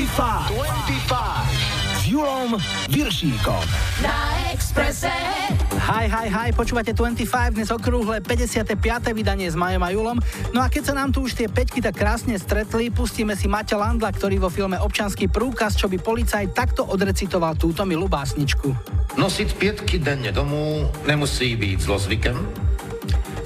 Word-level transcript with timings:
25. 0.00 0.56
25. 0.96 2.00
S 2.00 2.08
Julom 2.08 2.56
Viršíkom. 2.88 3.60
Na 4.00 4.48
Expresse. 4.48 5.12
Hi, 5.76 6.08
hi, 6.08 6.32
hi, 6.32 6.48
počúvate 6.56 6.96
25, 6.96 7.52
dnes 7.52 7.68
okrúhle 7.68 8.24
55. 8.24 8.80
vydanie 9.12 9.52
s 9.52 9.52
Majom 9.60 9.84
a 9.84 9.92
Julom. 9.92 10.16
No 10.56 10.64
a 10.64 10.72
keď 10.72 10.88
sa 10.88 10.94
nám 10.96 11.12
tu 11.12 11.28
už 11.28 11.36
tie 11.36 11.52
peťky 11.52 11.84
tak 11.84 12.00
krásne 12.00 12.40
stretli, 12.40 12.88
pustíme 12.88 13.36
si 13.36 13.44
Maťa 13.44 13.76
Landla, 13.76 14.08
ktorý 14.08 14.40
vo 14.40 14.48
filme 14.48 14.80
Občanský 14.80 15.28
prúkaz, 15.28 15.76
čo 15.76 15.84
by 15.92 16.00
policaj 16.00 16.48
takto 16.56 16.88
odrecitoval 16.88 17.60
túto 17.60 17.84
milú 17.84 18.08
básničku. 18.08 18.72
Nosit 19.20 19.52
pětky 19.52 20.00
denně 20.00 20.32
domů 20.32 20.88
nemusí 21.04 21.56
být 21.60 21.80
zlozvykem, 21.80 22.40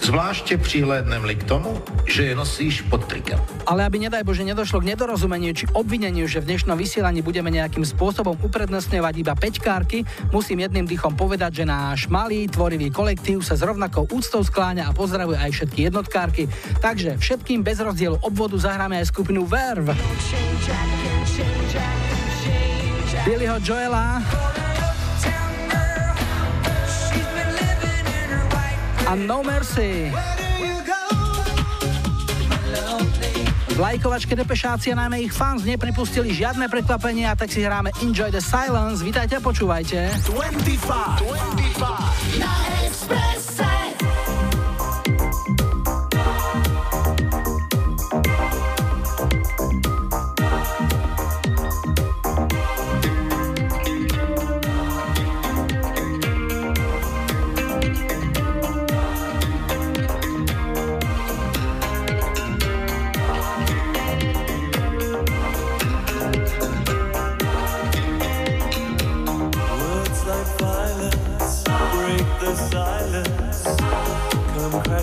Zvláště 0.05 0.57
přihlédnem-li 0.57 1.35
k 1.35 1.45
tomu, 1.45 1.83
že 2.05 2.25
je 2.25 2.35
nosíš 2.37 2.85
pod 2.93 3.09
trikem. 3.09 3.41
Ale 3.65 3.89
aby 3.89 4.05
nedaj 4.05 4.21
Bože 4.21 4.45
nedošlo 4.45 4.85
k 4.85 4.93
nedorozumeniu 4.93 5.57
či 5.57 5.65
obvineniu, 5.73 6.29
že 6.29 6.45
v 6.45 6.53
dnešnom 6.53 6.77
vysielaní 6.77 7.25
budeme 7.25 7.49
nejakým 7.49 7.89
spôsobom 7.89 8.37
uprednostňovať 8.45 9.15
iba 9.17 9.33
peťkárky, 9.33 10.05
musím 10.29 10.61
jedným 10.61 10.85
dýchom 10.85 11.17
povedať, 11.17 11.65
že 11.65 11.65
náš 11.65 12.13
malý 12.13 12.45
tvorivý 12.53 12.93
kolektív 12.93 13.41
sa 13.41 13.57
s 13.57 13.65
rovnakou 13.65 14.05
úctou 14.13 14.45
skláňa 14.45 14.93
a 14.93 14.93
pozdravuje 14.93 15.41
aj 15.41 15.51
všetky 15.57 15.89
jednotkárky. 15.89 16.53
Takže 16.85 17.17
všetkým 17.17 17.65
bez 17.65 17.81
rozdielu 17.81 18.21
obvodu 18.21 18.61
zahráme 18.61 19.01
aj 19.01 19.09
skupinu 19.09 19.49
Verve. 19.49 19.97
Billyho 23.25 23.57
Joela 23.65 24.21
a 29.05 29.13
No 29.15 29.43
Mercy. 29.45 30.09
V 33.75 33.79
lajkovačke 33.83 34.39
Depešáci 34.39 34.95
a 34.95 34.97
najmä 34.97 35.27
ich 35.27 35.35
fans 35.35 35.67
nepripustili 35.67 36.31
žiadne 36.31 36.71
prekvapenia, 36.71 37.35
tak 37.35 37.51
si 37.51 37.67
hráme 37.67 37.91
Enjoy 38.07 38.31
the 38.31 38.39
Silence. 38.39 39.03
Vítajte 39.03 39.37
a 39.37 39.43
počúvajte. 39.43 40.15
25. 40.31 41.27
25. 41.27 42.39
Na 42.39 42.53
Expresse. 42.87 43.64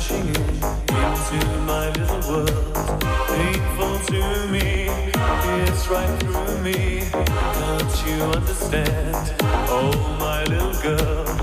crashing 0.02 0.28
in 0.28 0.82
into 1.32 1.60
my 1.62 1.90
little 1.90 2.32
world. 2.32 3.02
Painful 3.28 4.00
to 4.08 4.48
me, 4.48 4.88
it's 5.64 5.88
right 5.88 6.20
through 6.20 6.62
me. 6.62 7.04
Don't 7.12 8.06
you 8.06 8.24
understand? 8.24 9.36
Oh, 9.70 10.18
my 10.20 10.44
little 10.46 10.82
girl. 10.82 11.41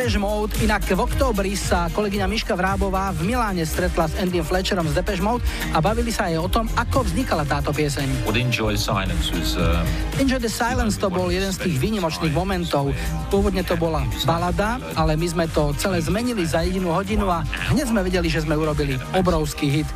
Depeche 0.00 0.16
Mode. 0.16 0.56
Inak 0.64 0.88
v 0.88 0.96
októbri 0.96 1.52
sa 1.52 1.92
kolegyňa 1.92 2.24
Miška 2.24 2.56
Vrábová 2.56 3.12
v 3.12 3.20
Miláne 3.28 3.68
stretla 3.68 4.08
s 4.08 4.16
Andym 4.16 4.40
Fletcherom 4.40 4.88
z 4.88 4.96
Depeche 4.96 5.20
Mode 5.20 5.44
a 5.76 5.78
bavili 5.84 6.08
sa 6.08 6.32
aj 6.32 6.40
o 6.40 6.48
tom, 6.48 6.64
ako 6.72 7.04
vznikala 7.04 7.44
táto 7.44 7.68
pieseň. 7.68 8.24
Enjoy, 8.32 8.80
Silence 8.80 9.28
was, 9.28 9.60
uh... 9.60 9.84
Enjoy 10.16 10.40
the 10.40 10.48
Silence 10.48 10.96
to 10.96 11.12
bol 11.12 11.28
jeden 11.28 11.52
z 11.52 11.68
tých 11.68 11.76
výnimočných 11.76 12.32
momentov. 12.32 12.96
Pôvodne 13.28 13.60
to 13.60 13.76
bola 13.76 14.00
balada, 14.24 14.80
ale 14.96 15.20
my 15.20 15.26
sme 15.28 15.44
to 15.52 15.76
celé 15.76 16.00
zmenili 16.00 16.48
za 16.48 16.64
jedinú 16.64 16.96
hodinu 16.96 17.28
a 17.28 17.44
hneď 17.68 17.92
sme 17.92 18.00
vedeli, 18.00 18.32
že 18.32 18.40
sme 18.40 18.56
urobili 18.56 18.96
obrovský 19.12 19.84
hit. 19.84 19.88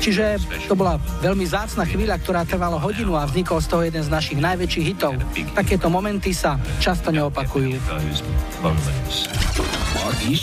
Čiže 0.00 0.40
to 0.64 0.78
bola 0.78 0.96
veľmi 1.20 1.44
zácna 1.44 1.84
chvíľa, 1.84 2.22
ktorá 2.22 2.46
trvala 2.46 2.80
hodinu 2.80 3.18
a 3.18 3.26
vznikol 3.26 3.60
z 3.60 3.68
toho 3.68 3.82
jeden 3.84 4.00
z 4.00 4.08
našich 4.08 4.38
najväčších 4.40 4.86
hitov. 4.94 5.12
Takéto 5.52 5.90
momenty 5.92 6.32
sa 6.32 6.56
často 6.78 7.10
neopakujú. 7.12 7.76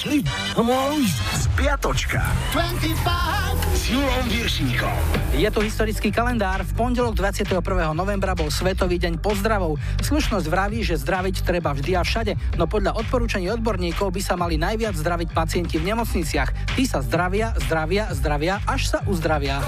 Išli? 0.08 0.24
Môj 0.56 1.04
spiatočka. 1.36 2.24
25 2.56 3.76
s 3.76 3.82
Julom 3.92 4.26
Viršíkom. 4.32 4.96
Je 5.36 5.48
tu 5.52 5.60
historický 5.62 6.10
kalendár. 6.10 6.64
V 6.64 6.72
pondelok 6.74 7.14
21. 7.14 7.62
novembra 7.94 8.34
bol 8.34 8.48
Svetový 8.48 8.98
deň 8.98 9.20
pozdravov. 9.20 9.78
Slušnosť 10.02 10.48
vraví, 10.48 10.82
že 10.82 10.98
zdraviť 10.98 11.44
treba 11.44 11.76
vždy 11.76 11.94
a 12.00 12.02
všade, 12.02 12.34
no 12.58 12.66
podľa 12.66 12.98
odporúčaní 12.98 13.52
odborníkov 13.54 14.10
by 14.16 14.22
sa 14.24 14.34
mali 14.40 14.58
najviac 14.58 14.96
zdraviť 14.98 15.30
pacienti 15.36 15.76
v 15.78 15.94
nemocniciach. 15.94 16.74
Tí 16.74 16.88
sa 16.88 17.04
zdravia, 17.04 17.54
zdravia, 17.68 18.10
zdravia, 18.16 18.64
až 18.66 18.98
sa 18.98 19.00
uzdravia. 19.06 19.62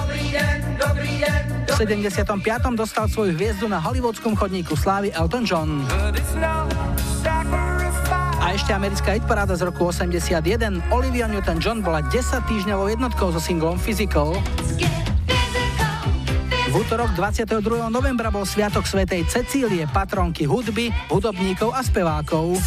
V 1.70 1.72
75. 1.78 2.26
dostal 2.74 3.06
svoju 3.06 3.38
hviezdu 3.38 3.70
na 3.70 3.78
hollywoodskom 3.78 4.34
chodníku 4.34 4.74
slávy 4.74 5.14
Elton 5.14 5.46
John. 5.46 5.86
Ešte 8.60 8.76
americká 8.76 9.16
hitparáda 9.16 9.56
z 9.56 9.72
roku 9.72 9.88
81. 9.88 10.36
Olivia 10.92 11.32
Newton-John 11.32 11.80
bola 11.80 12.04
10 12.04 12.44
týždňovou 12.44 12.92
jednotkou 12.92 13.32
so 13.32 13.40
singlom 13.40 13.80
Physical. 13.80 14.36
V 16.68 16.74
útorok 16.76 17.08
22. 17.16 17.56
novembra 17.88 18.28
bol 18.28 18.44
Sviatok 18.44 18.84
svätej 18.84 19.24
Cecílie, 19.32 19.88
patronky 19.88 20.44
hudby, 20.44 20.92
hudobníkov 21.08 21.72
a 21.72 21.80
spevákov. 21.80 22.60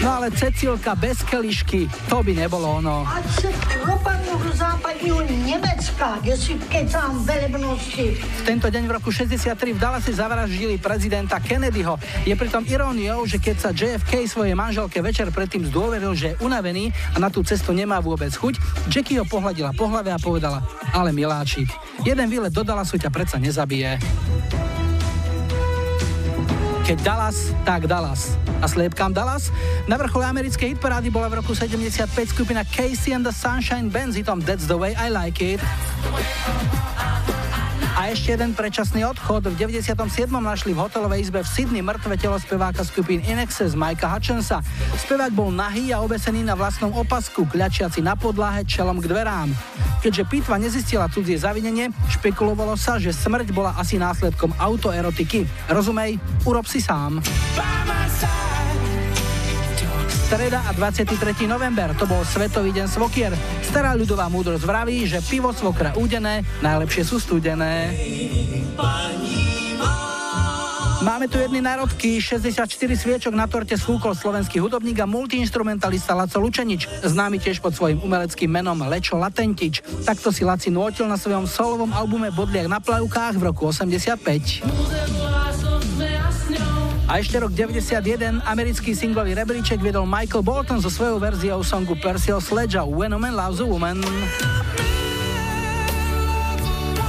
No 0.00 0.16
ale 0.16 0.32
Cecilka 0.32 0.96
bez 0.96 1.20
kelišky, 1.28 1.84
to 2.08 2.24
by 2.24 2.32
nebolo 2.32 2.80
ono. 2.80 3.04
Ať 3.04 3.24
se 3.36 3.48
propadnú 3.76 4.32
do 4.40 4.52
západního 4.56 5.20
Nemecka, 5.44 6.16
kde 6.24 6.36
si 6.40 6.56
kecám 6.72 7.20
velebnosti. 7.28 8.16
V 8.16 8.42
tento 8.48 8.72
deň 8.72 8.88
v 8.88 8.92
roku 8.96 9.12
63 9.12 9.76
v 9.76 9.78
Dallase 9.78 10.16
zavraždili 10.16 10.80
prezidenta 10.80 11.36
Kennedyho. 11.36 12.00
Je 12.24 12.32
pritom 12.32 12.64
iróniou, 12.64 13.28
že 13.28 13.36
keď 13.36 13.56
sa 13.60 13.70
JFK 13.76 14.24
svojej 14.24 14.56
manželke 14.56 15.04
večer 15.04 15.28
predtým 15.28 15.68
zdôveril, 15.68 16.16
že 16.16 16.32
je 16.32 16.38
unavený 16.40 16.96
a 17.12 17.20
na 17.20 17.28
tú 17.28 17.44
cestu 17.44 17.76
nemá 17.76 18.00
vôbec 18.00 18.32
chuť, 18.32 18.56
Jackie 18.88 19.20
ho 19.20 19.28
pohľadila 19.28 19.76
po 19.76 19.84
hlave 19.84 20.16
a 20.16 20.18
povedala, 20.18 20.64
ale 20.96 21.12
miláčik, 21.12 21.68
jeden 22.08 22.24
výlet 22.32 22.56
do 22.56 22.64
Dallasu 22.64 22.96
ťa 22.96 23.12
predsa 23.12 23.36
nezabije. 23.36 24.00
Keď 26.88 26.98
Dallas, 27.04 27.52
tak 27.68 27.84
Dallas. 27.84 28.49
A 28.60 28.68
sliepkám 28.68 29.12
Dallas? 29.16 29.48
Na 29.88 29.96
vrchole 29.96 30.28
americkej 30.28 30.76
hitparády 30.76 31.08
bola 31.08 31.32
v 31.32 31.40
roku 31.40 31.56
75 31.56 32.28
skupina 32.28 32.60
Casey 32.68 33.16
and 33.16 33.24
the 33.24 33.32
Sunshine 33.32 33.88
Band 33.88 34.12
s 34.12 34.20
hitom 34.20 34.44
That's 34.44 34.68
the 34.68 34.76
way 34.76 34.92
I 34.92 35.08
like 35.08 35.40
it. 35.40 35.60
A 38.00 38.16
ešte 38.16 38.32
jeden 38.32 38.56
predčasný 38.56 39.04
odchod. 39.04 39.52
V 39.52 39.60
97. 39.60 39.92
našli 40.40 40.72
v 40.72 40.80
hotelovej 40.80 41.28
izbe 41.28 41.44
v 41.44 41.52
Sydney 41.52 41.84
mŕtve 41.84 42.16
telo 42.16 42.40
speváka 42.40 42.80
skupín 42.80 43.20
Inexes 43.28 43.76
Mikea 43.76 44.08
Hutchensa. 44.08 44.64
Spevák 45.04 45.28
bol 45.36 45.52
nahý 45.52 45.92
a 45.92 46.00
obesený 46.00 46.40
na 46.40 46.56
vlastnom 46.56 46.96
opasku, 46.96 47.44
kľačiaci 47.44 48.00
na 48.00 48.16
podlahe 48.16 48.64
čelom 48.64 49.04
k 49.04 49.04
dverám. 49.04 49.52
Keďže 50.00 50.24
pitva 50.32 50.56
nezistila 50.56 51.12
cudzie 51.12 51.36
zavinenie, 51.36 51.92
špekulovalo 52.08 52.72
sa, 52.72 52.96
že 52.96 53.12
smrť 53.12 53.52
bola 53.52 53.76
asi 53.76 54.00
následkom 54.00 54.56
autoerotiky. 54.56 55.44
Rozumej, 55.68 56.16
urob 56.48 56.64
si 56.64 56.80
sám. 56.80 57.20
Streda 60.30 60.62
a 60.62 60.70
23. 60.70 61.50
november, 61.50 61.90
to 61.98 62.06
bol 62.06 62.22
Svetový 62.22 62.70
deň 62.70 62.86
svokier. 62.86 63.34
Stará 63.66 63.98
ľudová 63.98 64.30
múdrosť 64.30 64.62
vraví, 64.62 65.02
že 65.02 65.18
pivo 65.26 65.50
svokra 65.50 65.90
údené, 65.98 66.46
najlepšie 66.62 67.02
sú 67.02 67.18
studené. 67.18 67.90
Máme 71.02 71.26
tu 71.26 71.34
jedny 71.34 71.58
národky, 71.58 72.22
64 72.22 72.62
sviečok 72.94 73.34
na 73.34 73.50
torte 73.50 73.74
schúkol 73.74 74.14
slovenský 74.14 74.62
hudobník 74.62 75.02
a 75.02 75.06
multiinstrumentalista 75.10 76.14
Laco 76.14 76.38
Lučenič, 76.38 76.86
známy 77.02 77.42
tiež 77.42 77.58
pod 77.58 77.74
svojim 77.74 77.98
umeleckým 77.98 78.54
menom 78.54 78.78
Lečo 78.86 79.18
Latentič. 79.18 79.82
Takto 80.06 80.30
si 80.30 80.46
Laci 80.46 80.70
nutil 80.70 81.10
na 81.10 81.18
svojom 81.18 81.50
solovom 81.50 81.90
albume 81.90 82.30
Bodliak 82.30 82.70
na 82.70 82.78
plavkách 82.78 83.34
v 83.34 83.50
roku 83.50 83.66
85. 83.66 85.29
A 87.10 87.18
ešte 87.18 87.42
rok 87.42 87.50
91 87.50 88.38
americký 88.46 88.94
singlový 88.94 89.34
rebríček 89.34 89.82
viedol 89.82 90.06
Michael 90.06 90.46
Bolton 90.46 90.78
so 90.78 90.86
svojou 90.86 91.18
verziou 91.18 91.58
songu 91.66 91.98
Percyho 91.98 92.38
Sledgea 92.38 92.86
When 92.86 93.10
a 93.10 93.18
Man 93.18 93.34
Loves 93.34 93.58
a 93.58 93.66
Woman. 93.66 93.98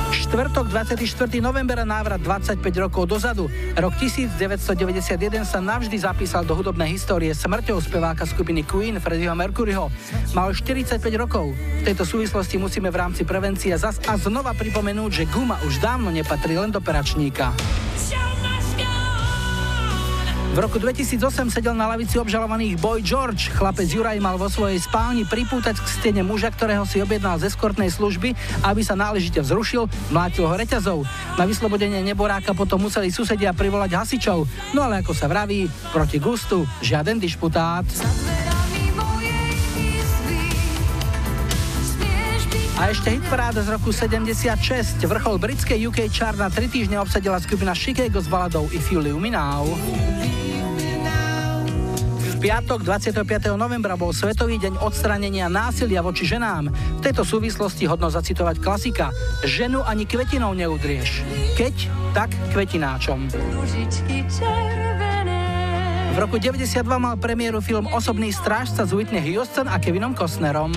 Štvrtok 0.09 0.73
24. 0.73 1.05
november 1.37 1.85
návrat 1.85 2.17
25 2.17 2.57
rokov 2.81 3.13
dozadu. 3.13 3.45
Rok 3.77 3.93
1991 4.01 5.45
sa 5.45 5.61
navždy 5.61 6.01
zapísal 6.01 6.49
do 6.49 6.57
hudobnej 6.57 6.97
histórie 6.97 7.29
smrťou 7.37 7.77
speváka 7.77 8.25
skupiny 8.25 8.65
Queen 8.65 8.97
Freddieho 8.97 9.37
Mercuryho. 9.37 9.93
Mal 10.33 10.49
45 10.49 10.97
rokov. 11.13 11.53
V 11.53 11.83
tejto 11.85 12.09
súvislosti 12.09 12.57
musíme 12.57 12.89
v 12.89 12.97
rámci 12.97 13.21
prevencie 13.21 13.77
zas 13.77 14.01
a 14.09 14.17
znova 14.17 14.57
pripomenúť, 14.57 15.11
že 15.13 15.29
guma 15.29 15.61
už 15.61 15.77
dávno 15.77 16.09
nepatrí 16.09 16.57
len 16.57 16.73
do 16.73 16.81
peračníka. 16.81 17.53
V 20.51 20.59
roku 20.59 20.83
2008 20.83 21.47
sedel 21.47 21.71
na 21.71 21.87
lavici 21.87 22.19
obžalovaných 22.19 22.75
Boy 22.75 22.99
George. 22.99 23.47
Chlapec 23.55 23.87
Juraj 23.87 24.19
mal 24.19 24.35
vo 24.35 24.51
svojej 24.51 24.83
spálni 24.83 25.23
pripútať 25.23 25.79
k 25.79 25.87
stene 25.87 26.27
muža, 26.27 26.51
ktorého 26.51 26.83
si 26.83 26.99
objednal 26.99 27.39
z 27.39 27.47
eskortnej 27.47 27.87
služby, 27.87 28.35
aby 28.67 28.83
sa 28.83 28.99
náležite 28.99 29.39
vzrušil, 29.39 29.87
mlátil 30.11 30.51
ho 30.51 30.51
reťazov. 30.51 31.07
Na 31.39 31.47
vyslobodenie 31.47 32.03
neboráka 32.03 32.51
potom 32.51 32.83
museli 32.83 33.15
susedia 33.15 33.55
privolať 33.55 33.95
hasičov. 33.95 34.43
No 34.75 34.83
ale 34.83 34.99
ako 34.99 35.15
sa 35.15 35.31
vraví, 35.31 35.71
proti 35.95 36.19
gustu 36.19 36.67
žiaden 36.83 37.15
dišputát. 37.15 37.87
A 42.75 42.91
ešte 42.91 43.07
hitparáda 43.07 43.63
z 43.63 43.71
roku 43.71 43.95
76. 43.95 44.99
Vrchol 44.99 45.39
britskej 45.39 45.79
UK 45.87 46.11
chart 46.11 46.35
na 46.35 46.51
3 46.51 46.67
týždne 46.67 46.99
obsadila 46.99 47.39
skupina 47.39 47.71
Chicago 47.71 48.19
s 48.19 48.27
baladou 48.27 48.67
If 48.75 48.91
You 48.91 48.99
Leave 48.99 49.21
Me 49.21 49.31
Now 49.31 49.63
piatok 52.41 52.81
25. 52.81 53.53
novembra 53.53 53.93
bol 53.93 54.09
Svetový 54.09 54.57
deň 54.57 54.81
odstranenia 54.81 55.45
násilia 55.45 56.01
voči 56.01 56.25
ženám. 56.25 56.73
V 56.73 57.01
tejto 57.05 57.21
súvislosti 57.21 57.85
hodno 57.85 58.09
zacitovať 58.09 58.57
klasika. 58.57 59.13
Ženu 59.45 59.85
ani 59.85 60.09
kvetinou 60.09 60.57
neudrieš. 60.57 61.21
Keď, 61.53 61.75
tak 62.17 62.33
kvetináčom. 62.49 63.29
V 66.11 66.17
roku 66.17 66.41
92 66.41 66.81
mal 66.97 67.15
premiéru 67.21 67.61
film 67.61 67.85
Osobný 67.93 68.33
strážca 68.33 68.89
s 68.89 68.91
Whitney 68.91 69.21
Houston 69.21 69.69
a 69.69 69.77
Kevinom 69.77 70.17
Costnerom. 70.17 70.73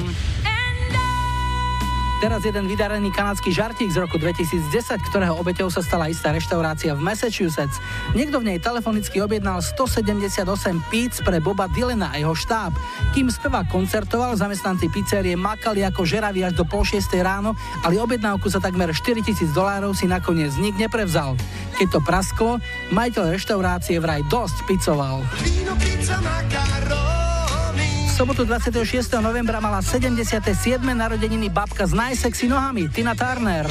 Teraz 2.23 2.47
jeden 2.47 2.71
vydarený 2.71 3.11
kanadský 3.11 3.51
žartík 3.51 3.91
z 3.91 3.99
roku 3.99 4.17
2010, 4.17 4.71
ktorého 5.11 5.35
obeťou 5.35 5.67
sa 5.69 5.83
stala 5.83 6.07
istá 6.07 6.31
reštaurácia 6.31 6.95
v 6.95 7.03
Massachusetts. 7.03 7.83
Niekto 8.15 8.39
v 8.39 8.55
nej 8.55 8.59
telefonicky 8.63 9.19
objednal 9.19 9.59
178 9.59 10.47
píc 10.89 11.19
pre 11.27 11.43
Boba 11.43 11.67
Dylana 11.67 12.15
a 12.15 12.21
jeho 12.23 12.33
štáb. 12.37 12.71
Kým 13.13 13.29
spevák 13.33 13.67
koncertoval, 13.67 14.39
zamestnanci 14.39 14.87
pizzerie 14.95 15.35
makali 15.35 15.83
ako 15.83 16.07
žeraví 16.07 16.47
až 16.47 16.55
do 16.55 16.63
pol 16.63 16.87
ráno, 17.19 17.57
ale 17.83 17.99
objednávku 17.99 18.47
za 18.47 18.63
takmer 18.63 18.93
4000 18.95 19.51
dolárov 19.51 19.97
si 19.97 20.07
nakoniec 20.07 20.55
nik 20.61 20.79
neprevzal. 20.79 21.35
Keď 21.81 21.89
to 21.91 22.01
prasklo, 22.05 22.63
majiteľ 22.95 23.35
reštaurácie 23.35 23.99
vraj 23.99 24.23
dosť 24.31 24.69
picoval. 24.71 25.27
Víno, 25.43 25.75
pizza, 25.81 26.21
sobotu 28.15 28.47
26. 28.47 29.19
novembra 29.19 29.59
mala 29.59 29.83
77. 29.83 30.39
narodeniny 30.87 31.51
babka 31.51 31.83
s 31.83 31.91
najsexy 31.91 32.47
nohami, 32.47 32.87
Tina 32.87 33.11
Turner. 33.19 33.67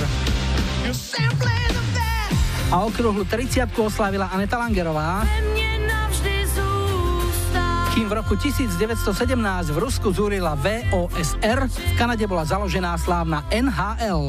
A 2.67 2.75
okruhlu 2.83 3.23
30 3.23 3.71
oslávila 3.79 4.27
Aneta 4.35 4.59
Langerová. 4.59 5.23
Kým 7.95 8.11
v 8.11 8.13
roku 8.19 8.35
1917 8.35 9.71
v 9.71 9.77
Rusku 9.79 10.11
zúrila 10.11 10.59
VOSR, 10.59 11.59
v 11.71 11.93
Kanade 11.95 12.27
bola 12.27 12.43
založená 12.43 12.99
slávna 12.99 13.47
NHL. 13.47 14.27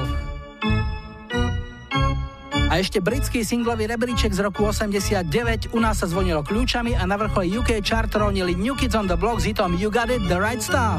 A 2.74 2.82
ešte 2.82 2.98
britský 2.98 3.46
singlový 3.46 3.86
rebríček 3.86 4.34
z 4.34 4.42
roku 4.50 4.66
89, 4.66 5.70
u 5.70 5.78
nás 5.78 5.94
sa 6.02 6.10
zvonilo 6.10 6.42
kľúčami 6.42 6.98
a 6.98 7.06
na 7.06 7.14
vrchole 7.14 7.46
UK 7.46 7.78
chart 7.78 8.10
ronili 8.10 8.58
New 8.58 8.74
Kids 8.74 8.98
on 8.98 9.06
the 9.06 9.14
Block 9.14 9.38
s 9.38 9.46
hitom 9.46 9.78
You 9.78 9.94
Got 9.94 10.10
It, 10.10 10.26
The 10.26 10.42
Right 10.42 10.58
Stuff. 10.58 10.98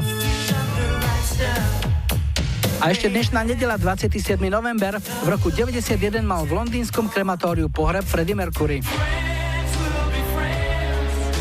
A 2.80 2.84
ešte 2.88 3.12
dnešná 3.12 3.44
nedela 3.44 3.76
27. 3.76 4.40
november 4.48 4.96
v 5.04 5.26
roku 5.28 5.52
91 5.52 6.24
mal 6.24 6.48
v 6.48 6.64
londýnskom 6.64 7.12
krematóriu 7.12 7.68
pohreb 7.68 8.08
Freddie 8.08 8.32
Mercury. 8.32 8.80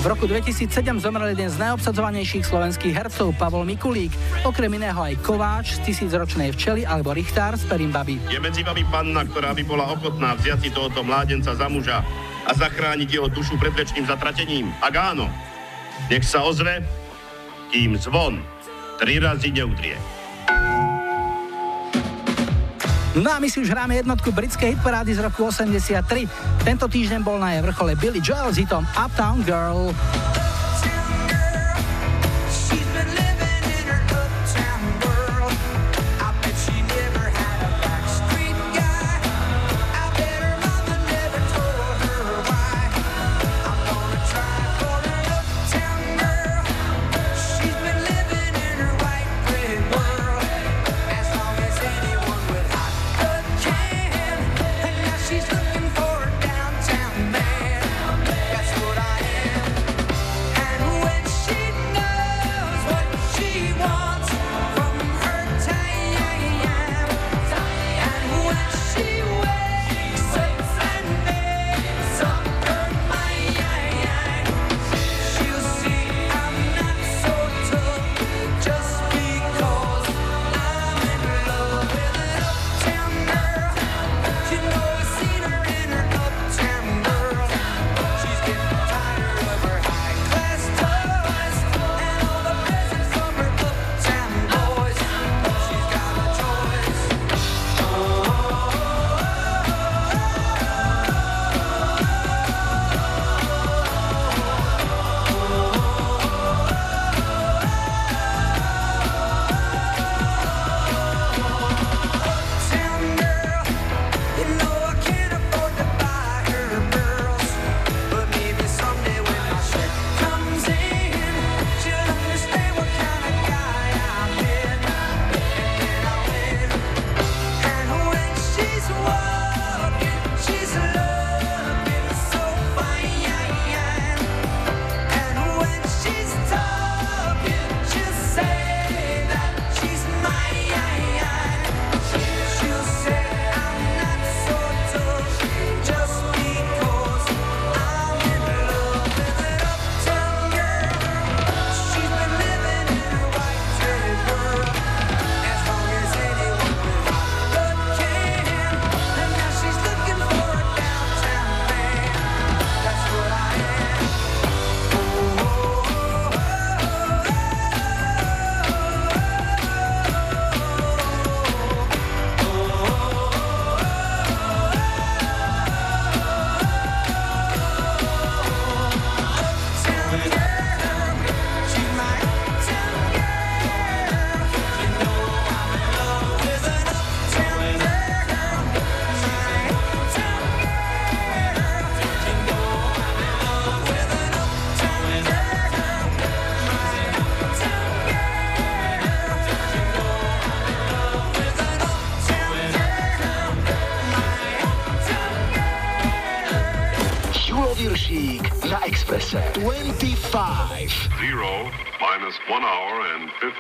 V 0.05 0.13
roku 0.13 0.29
2007 0.29 0.69
zomrel 1.01 1.33
jeden 1.33 1.49
z 1.49 1.57
najobsadzovanejších 1.65 2.45
slovenských 2.45 2.93
hercov 2.93 3.33
Pavol 3.41 3.65
Mikulík, 3.65 4.13
okrem 4.45 4.69
iného 4.77 5.01
aj 5.01 5.17
Kováč 5.25 5.81
z 5.81 5.89
tisícročnej 5.89 6.53
včely 6.53 6.85
alebo 6.85 7.09
Richtár 7.09 7.57
z 7.57 7.65
Perimbaby. 7.65 8.21
Je 8.29 8.37
medzi 8.37 8.61
vami 8.61 8.85
panna, 8.85 9.25
ktorá 9.25 9.57
by 9.57 9.65
bola 9.65 9.89
ochotná 9.89 10.37
vziať 10.37 10.61
si 10.61 10.69
tohoto 10.69 11.01
mládenca 11.01 11.57
za 11.57 11.65
muža 11.65 12.05
a 12.45 12.51
zachrániť 12.53 13.17
jeho 13.17 13.33
dušu 13.33 13.57
pred 13.57 13.73
väčšným 13.73 14.05
zatratením? 14.05 14.69
Ak 14.77 14.93
áno, 14.93 15.25
nech 16.05 16.21
sa 16.21 16.45
ozve, 16.45 16.85
kým 17.73 17.97
zvon 17.97 18.45
tri 19.01 19.17
razy 19.17 19.57
neudrie. 19.57 19.97
No 23.15 23.31
a 23.31 23.39
my 23.39 23.47
si 23.47 23.63
už 23.63 23.71
hráme 23.71 23.95
jednotku 23.95 24.27
britskej 24.35 24.75
hitparády 24.75 25.15
z 25.15 25.23
roku 25.23 25.47
83. 25.47 26.27
Tento 26.67 26.85
týždeň 26.91 27.23
bol 27.23 27.39
na 27.39 27.55
jej 27.55 27.63
vrchole 27.63 27.95
Billy 27.95 28.19
Joel 28.19 28.51
s 28.51 28.59
hitom 28.59 28.83
Uptown 28.91 29.39
Girl. 29.47 29.95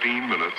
15 0.05 0.29
minutes. 0.29 0.54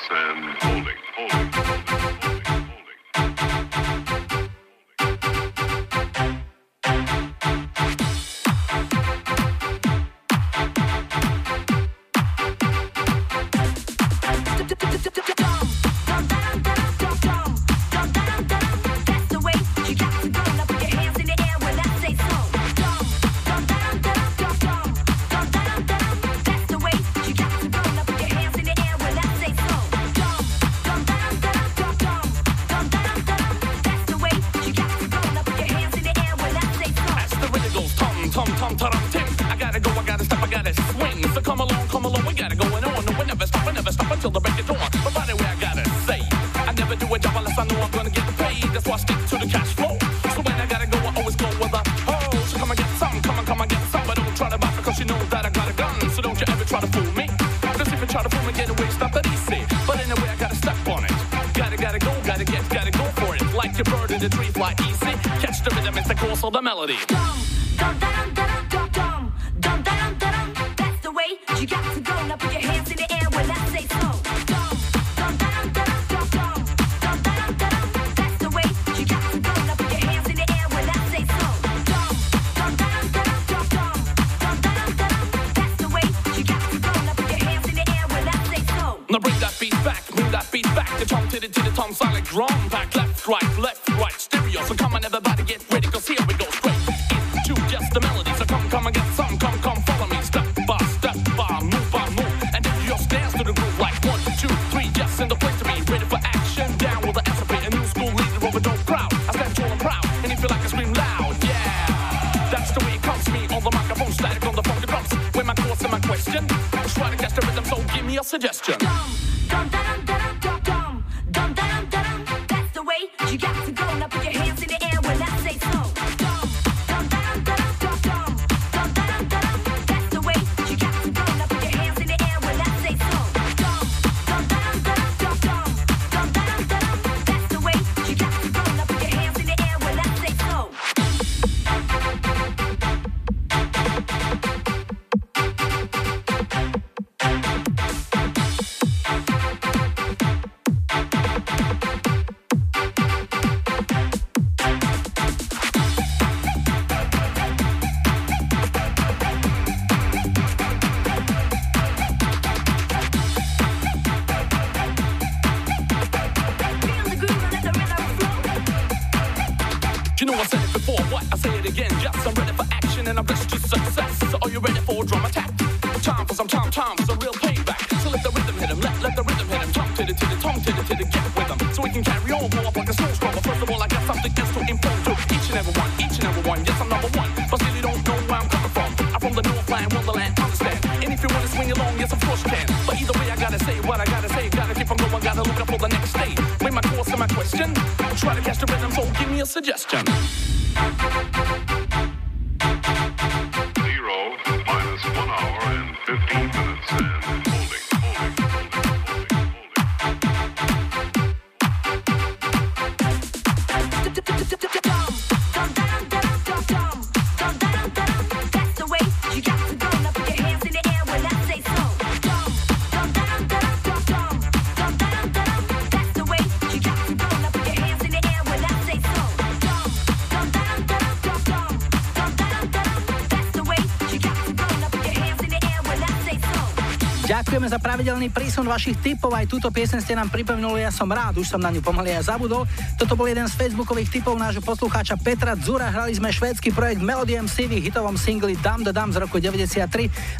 Ďakujeme 237.66 237.82
za 237.82 237.90
pravidelný 237.90 238.28
prísun 238.30 238.62
vašich 238.70 238.94
tipov. 239.02 239.34
Aj 239.34 239.42
túto 239.42 239.74
piesen 239.74 239.98
ste 239.98 240.14
nám 240.14 240.30
pripomenuli, 240.30 240.86
ja 240.86 240.94
som 240.94 241.10
rád, 241.10 241.42
už 241.42 241.50
som 241.50 241.58
na 241.58 241.74
ňu 241.74 241.82
pomaly 241.82 242.14
aj 242.14 242.30
zabudol. 242.30 242.62
Toto 242.94 243.18
bol 243.18 243.26
jeden 243.26 243.42
z 243.50 243.58
facebookových 243.58 244.06
tipov 244.06 244.38
nášho 244.38 244.62
poslucháča 244.62 245.18
Petra 245.18 245.58
Dzura. 245.58 245.90
Hrali 245.90 246.14
sme 246.14 246.30
švédsky 246.30 246.70
projekt 246.70 247.02
Melody 247.02 247.34
MC 247.34 247.66
v 247.66 247.82
hitovom 247.82 248.14
singli 248.14 248.54
Dam 248.62 248.86
the 248.86 248.94
Dam 248.94 249.10
z 249.10 249.18
roku 249.18 249.42
93. 249.42 249.82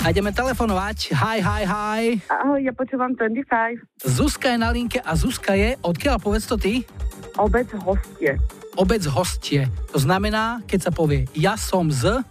A 0.07 0.15
ideme 0.15 0.31
telefonovať. 0.31 1.19
Hi, 1.19 1.43
hi, 1.43 1.63
hi. 1.67 2.03
Ahoj, 2.31 2.63
ja 2.63 2.71
počúvam 2.71 3.11
25. 3.19 4.07
Zuzka 4.07 4.55
je 4.55 4.59
na 4.63 4.71
linke 4.71 5.03
a 5.03 5.11
Zuzka 5.19 5.59
je, 5.59 5.75
odkiaľ 5.83 6.23
povedz 6.23 6.47
to 6.47 6.55
ty? 6.55 6.87
Obec 7.43 7.67
hostie. 7.83 8.39
Obec 8.79 9.03
hostie. 9.11 9.67
To 9.91 9.99
znamená, 9.99 10.63
keď 10.71 10.79
sa 10.79 10.93
povie 10.95 11.27
ja 11.35 11.59
som 11.59 11.91
z... 11.91 12.23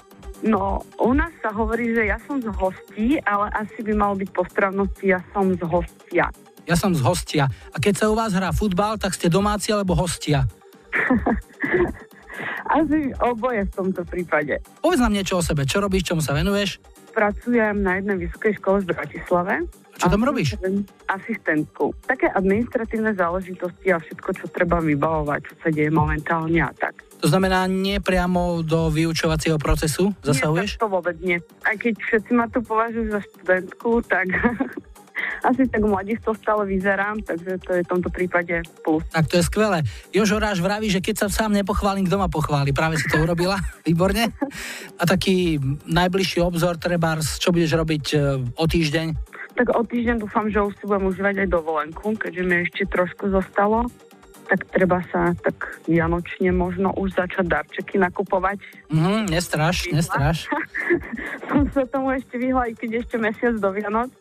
No, 0.44 0.84
u 1.00 1.12
nás 1.16 1.32
sa 1.40 1.54
hovorí, 1.56 1.96
že 1.96 2.12
ja 2.12 2.20
som 2.28 2.44
z 2.44 2.52
hostí, 2.52 3.16
ale 3.24 3.48
asi 3.56 3.80
by 3.86 3.94
malo 3.96 4.16
byť 4.20 4.30
po 4.36 4.44
správnosti 4.44 5.06
ja 5.08 5.24
som 5.32 5.56
z 5.56 5.64
hostia. 5.64 6.28
Ja 6.66 6.76
som 6.76 6.92
z 6.92 7.02
hostia. 7.06 7.46
A 7.72 7.78
keď 7.78 7.94
sa 8.04 8.06
u 8.10 8.18
vás 8.18 8.34
hrá 8.34 8.50
futbal, 8.52 8.98
tak 8.98 9.14
ste 9.14 9.30
domáci 9.30 9.72
alebo 9.72 9.94
hostia? 9.94 10.50
Asi 12.76 13.14
oboje 13.22 13.62
v 13.70 13.72
tomto 13.72 14.02
prípade. 14.04 14.58
Povedz 14.82 15.00
nám 15.00 15.14
niečo 15.14 15.38
o 15.38 15.46
sebe. 15.46 15.70
Čo 15.70 15.86
robíš, 15.86 16.10
čomu 16.10 16.26
sa 16.26 16.34
venuješ? 16.34 16.82
Pracujem 17.14 17.86
na 17.86 18.02
jednej 18.02 18.28
vysokej 18.28 18.60
škole 18.60 18.84
v 18.84 18.92
Bratislave. 18.92 19.54
Čo 19.96 20.12
tam 20.12 20.28
robíš? 20.28 20.60
Asistentku. 21.08 21.96
Také 22.04 22.28
administratívne 22.34 23.16
záležitosti 23.16 23.94
a 23.94 24.02
všetko, 24.02 24.30
čo 24.36 24.46
treba 24.52 24.84
vybavovať, 24.84 25.40
čo 25.48 25.54
sa 25.64 25.70
deje 25.72 25.88
momentálne 25.94 26.60
a 26.60 26.74
tak. 26.76 27.05
To 27.26 27.34
znamená, 27.34 27.66
nie 27.66 27.98
priamo 27.98 28.62
do 28.62 28.94
vyučovacieho 28.94 29.58
procesu 29.58 30.14
zasahuješ? 30.22 30.78
Nie, 30.78 30.82
to 30.86 30.90
vôbec 30.94 31.18
nie. 31.26 31.42
Aj 31.66 31.74
keď 31.74 31.98
všetci 31.98 32.32
ma 32.38 32.46
tu 32.46 32.62
považujú 32.62 33.10
za 33.10 33.22
študentku, 33.26 34.06
tak 34.06 34.30
asi 35.50 35.66
tak 35.66 35.82
mladisto 35.82 36.38
stále 36.38 36.70
vyzerám, 36.70 37.26
takže 37.26 37.58
to 37.66 37.70
je 37.74 37.82
v 37.82 37.90
tomto 37.90 38.14
prípade 38.14 38.62
plus. 38.86 39.02
Tak 39.10 39.26
to 39.26 39.42
je 39.42 39.44
skvelé. 39.50 39.82
Jožo 40.14 40.38
Ráš 40.38 40.62
vraví, 40.62 40.86
že 40.94 41.02
keď 41.02 41.26
sa 41.26 41.28
sám 41.34 41.58
nepochválim, 41.58 42.06
kto 42.06 42.22
ma 42.22 42.30
pochváli. 42.30 42.70
Práve 42.78 43.02
si 43.02 43.10
to 43.10 43.18
urobila. 43.18 43.58
Výborne. 43.90 44.30
A 45.02 45.04
taký 45.10 45.58
najbližší 45.90 46.46
obzor, 46.46 46.78
treba, 46.78 47.18
čo 47.18 47.50
budeš 47.50 47.74
robiť 47.74 48.06
e, 48.14 48.18
o 48.54 48.66
týždeň? 48.70 49.08
Tak 49.58 49.74
o 49.74 49.82
týždeň 49.82 50.22
dúfam, 50.22 50.46
že 50.46 50.62
už 50.62 50.78
si 50.78 50.86
budem 50.86 51.10
užívať 51.10 51.36
aj 51.42 51.50
dovolenku, 51.50 52.14
keďže 52.22 52.44
mi 52.46 52.56
ešte 52.70 52.86
trošku 52.86 53.34
zostalo. 53.34 53.90
Tak 54.46 54.70
treba 54.70 55.02
sa 55.10 55.34
tak 55.42 55.82
vianočne 55.90 56.54
možno 56.54 56.94
už 56.94 57.18
začať 57.18 57.50
darčeky 57.50 57.98
nakupovať. 57.98 58.62
Mhm, 58.94 59.34
nestraš, 59.34 59.90
nestraš. 59.90 60.46
Som 61.50 61.66
sa 61.74 61.84
tomu 61.90 62.14
ešte 62.14 62.38
vyhla, 62.38 62.70
i 62.70 62.78
keď 62.78 63.06
ešte 63.06 63.18
mesiac 63.18 63.58
do 63.58 63.70
Vianoc. 63.74 64.14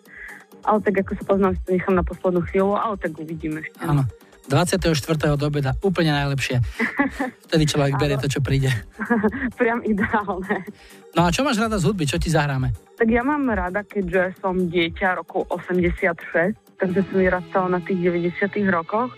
Ale 0.64 0.80
tak 0.80 1.04
ako 1.04 1.12
sa 1.20 1.24
poznám, 1.28 1.52
si 1.60 1.62
to 1.68 1.70
nechám 1.76 1.92
na 1.92 2.04
poslednú 2.04 2.40
chvíľu, 2.48 2.72
ale 2.80 2.96
tak 2.96 3.12
uvidíme 3.20 3.60
ešte. 3.60 3.84
Áno. 3.84 4.08
24. 4.48 5.40
do 5.40 5.46
obeda, 5.48 5.72
úplne 5.80 6.12
najlepšie. 6.12 6.60
Vtedy 7.48 7.64
človek 7.64 7.96
berie 7.96 8.20
to, 8.20 8.28
čo 8.28 8.44
príde. 8.44 8.68
Priam 9.58 9.80
ideálne. 9.80 10.68
No 11.16 11.24
a 11.24 11.32
čo 11.32 11.40
máš 11.46 11.56
rada 11.56 11.80
z 11.80 11.88
hudby? 11.88 12.04
Čo 12.04 12.20
ti 12.20 12.28
zahráme? 12.28 12.76
Tak 13.00 13.08
ja 13.08 13.24
mám 13.24 13.48
rada, 13.48 13.80
keďže 13.80 14.37
som 14.44 14.68
dieťa 14.68 15.16
roku 15.16 15.48
86, 15.48 16.52
takže 16.76 17.00
som 17.08 17.16
vyrastala 17.16 17.66
na 17.78 17.80
tých 17.80 17.98
90 18.04 18.68
rokoch 18.68 19.16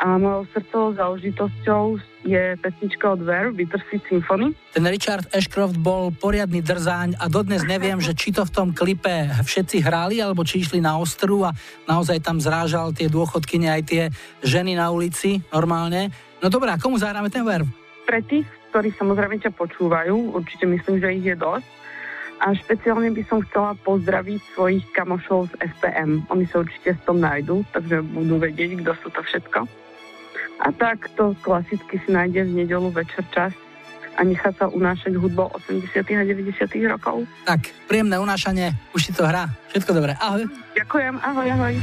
a 0.00 0.16
mojou 0.16 0.48
srdcovou 0.56 0.90
záležitosťou 0.96 1.84
je 2.24 2.56
pesnička 2.56 3.04
od 3.12 3.20
Ver, 3.20 3.52
Bittersweet 3.52 4.00
Symphony. 4.08 4.56
Ten 4.72 4.88
Richard 4.88 5.28
Ashcroft 5.36 5.76
bol 5.76 6.08
poriadny 6.08 6.64
drzáň 6.64 7.20
a 7.20 7.28
dodnes 7.28 7.68
neviem, 7.68 8.00
že 8.00 8.16
či 8.16 8.32
to 8.32 8.48
v 8.48 8.52
tom 8.52 8.68
klipe 8.72 9.28
všetci 9.44 9.84
hráli, 9.84 10.24
alebo 10.24 10.40
či 10.40 10.64
išli 10.64 10.80
na 10.80 10.96
ostru 10.96 11.44
a 11.44 11.52
naozaj 11.84 12.24
tam 12.24 12.40
zrážal 12.40 12.96
tie 12.96 13.12
dôchodkyne 13.12 13.68
aj 13.68 13.82
tie 13.84 14.02
ženy 14.40 14.72
na 14.72 14.88
ulici 14.88 15.44
normálne. 15.52 16.08
No 16.40 16.48
dobrá, 16.48 16.80
komu 16.80 16.96
zahráme 16.96 17.28
ten 17.28 17.44
verb? 17.44 17.68
Pre 18.08 18.20
tých, 18.24 18.48
ktorí 18.72 18.96
samozrejme 18.96 19.36
ťa 19.36 19.52
počúvajú, 19.52 20.32
určite 20.32 20.64
myslím, 20.64 20.96
že 20.96 21.12
ich 21.12 21.28
je 21.28 21.36
dosť. 21.36 21.68
A 22.40 22.56
špeciálne 22.56 23.12
by 23.12 23.20
som 23.28 23.44
chcela 23.44 23.76
pozdraviť 23.84 24.40
svojich 24.56 24.84
kamošov 24.96 25.52
z 25.52 25.76
SPM. 25.76 26.24
Oni 26.32 26.48
sa 26.48 26.64
určite 26.64 26.96
s 26.96 27.00
tom 27.04 27.20
nájdú, 27.20 27.68
takže 27.68 28.00
budú 28.00 28.40
vedieť, 28.40 28.80
kto 28.80 28.96
sú 28.96 29.08
to 29.12 29.20
všetko. 29.20 29.68
A 30.60 30.68
tak 30.76 31.08
to 31.16 31.32
klasicky 31.40 31.96
si 32.04 32.08
nájde 32.12 32.44
v 32.44 32.64
nedelu 32.64 32.92
večer 32.92 33.24
čas 33.32 33.52
a 34.18 34.20
nechá 34.20 34.52
sa 34.52 34.68
unášať 34.68 35.16
hudbou 35.16 35.48
80. 35.56 36.04
a 36.04 36.24
90. 36.28 36.92
rokov. 36.92 37.24
Tak, 37.48 37.72
príjemné 37.88 38.20
unášanie, 38.20 38.76
už 38.92 39.08
si 39.08 39.12
to 39.16 39.24
hrá. 39.24 39.48
Všetko 39.72 39.96
dobré. 39.96 40.12
Ahoj. 40.20 40.44
Ďakujem, 40.76 41.14
ahoj, 41.24 41.46
ahoj. 41.56 41.74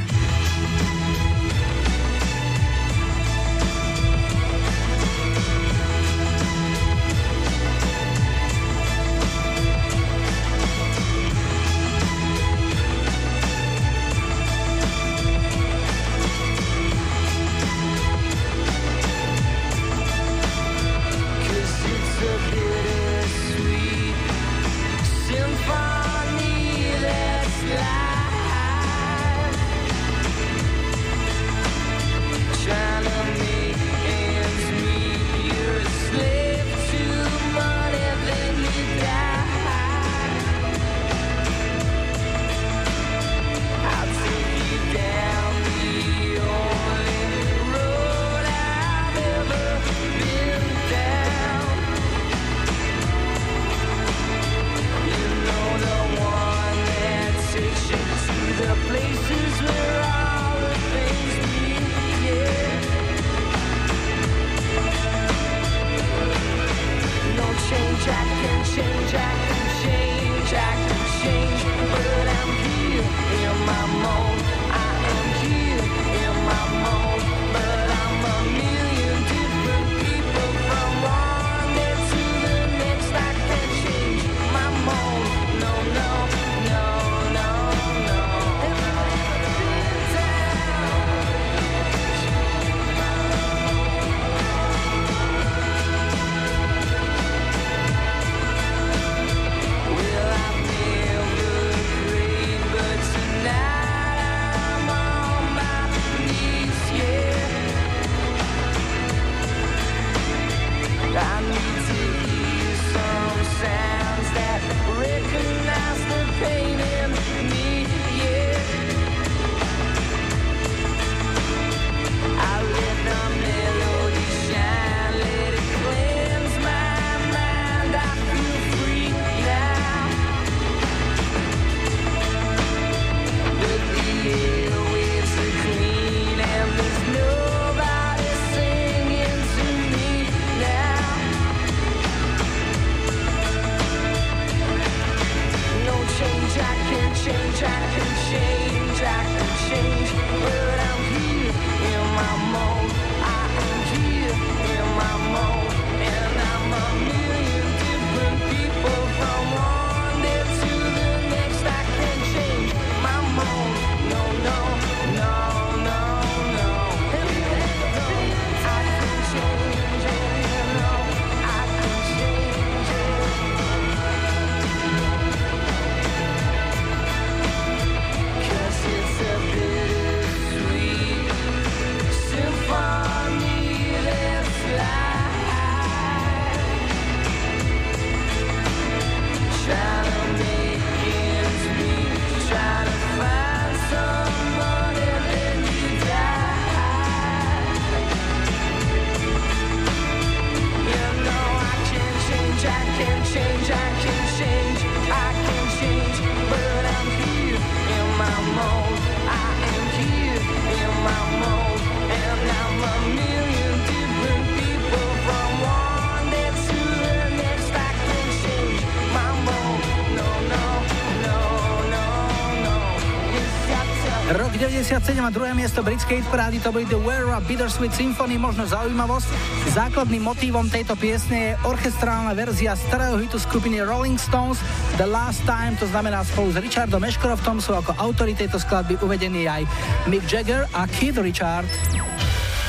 67 225.07 225.23
a 225.23 225.31
druhé 225.31 225.55
miesto 225.55 225.79
britskej 225.79 226.19
parády 226.27 226.59
to 226.59 226.67
boli 226.67 226.83
The 226.83 226.99
Wear 226.99 227.31
a 227.31 227.39
Bittersweet 227.39 227.95
Symphony, 227.95 228.35
možno 228.35 228.67
zaujímavosť. 228.67 229.31
Základným 229.71 230.19
motívom 230.19 230.67
tejto 230.67 230.99
piesne 230.99 231.55
je 231.55 231.59
orchestrálna 231.63 232.35
verzia 232.35 232.75
starého 232.75 233.15
hitu 233.15 233.39
skupiny 233.39 233.79
Rolling 233.79 234.19
Stones 234.19 234.59
The 234.99 235.07
Last 235.07 235.47
Time, 235.47 235.79
to 235.79 235.87
znamená 235.87 236.27
spolu 236.27 236.51
s 236.51 236.59
Richardom 236.59 236.99
Ashcroftom 237.07 237.63
sú 237.63 237.71
ako 237.79 237.95
autory 237.95 238.35
tejto 238.35 238.59
skladby 238.59 238.99
uvedení 238.99 239.47
aj 239.47 239.63
Mick 240.11 240.27
Jagger 240.27 240.67
a 240.75 240.83
Keith 240.91 241.15
Richard. 241.23 241.71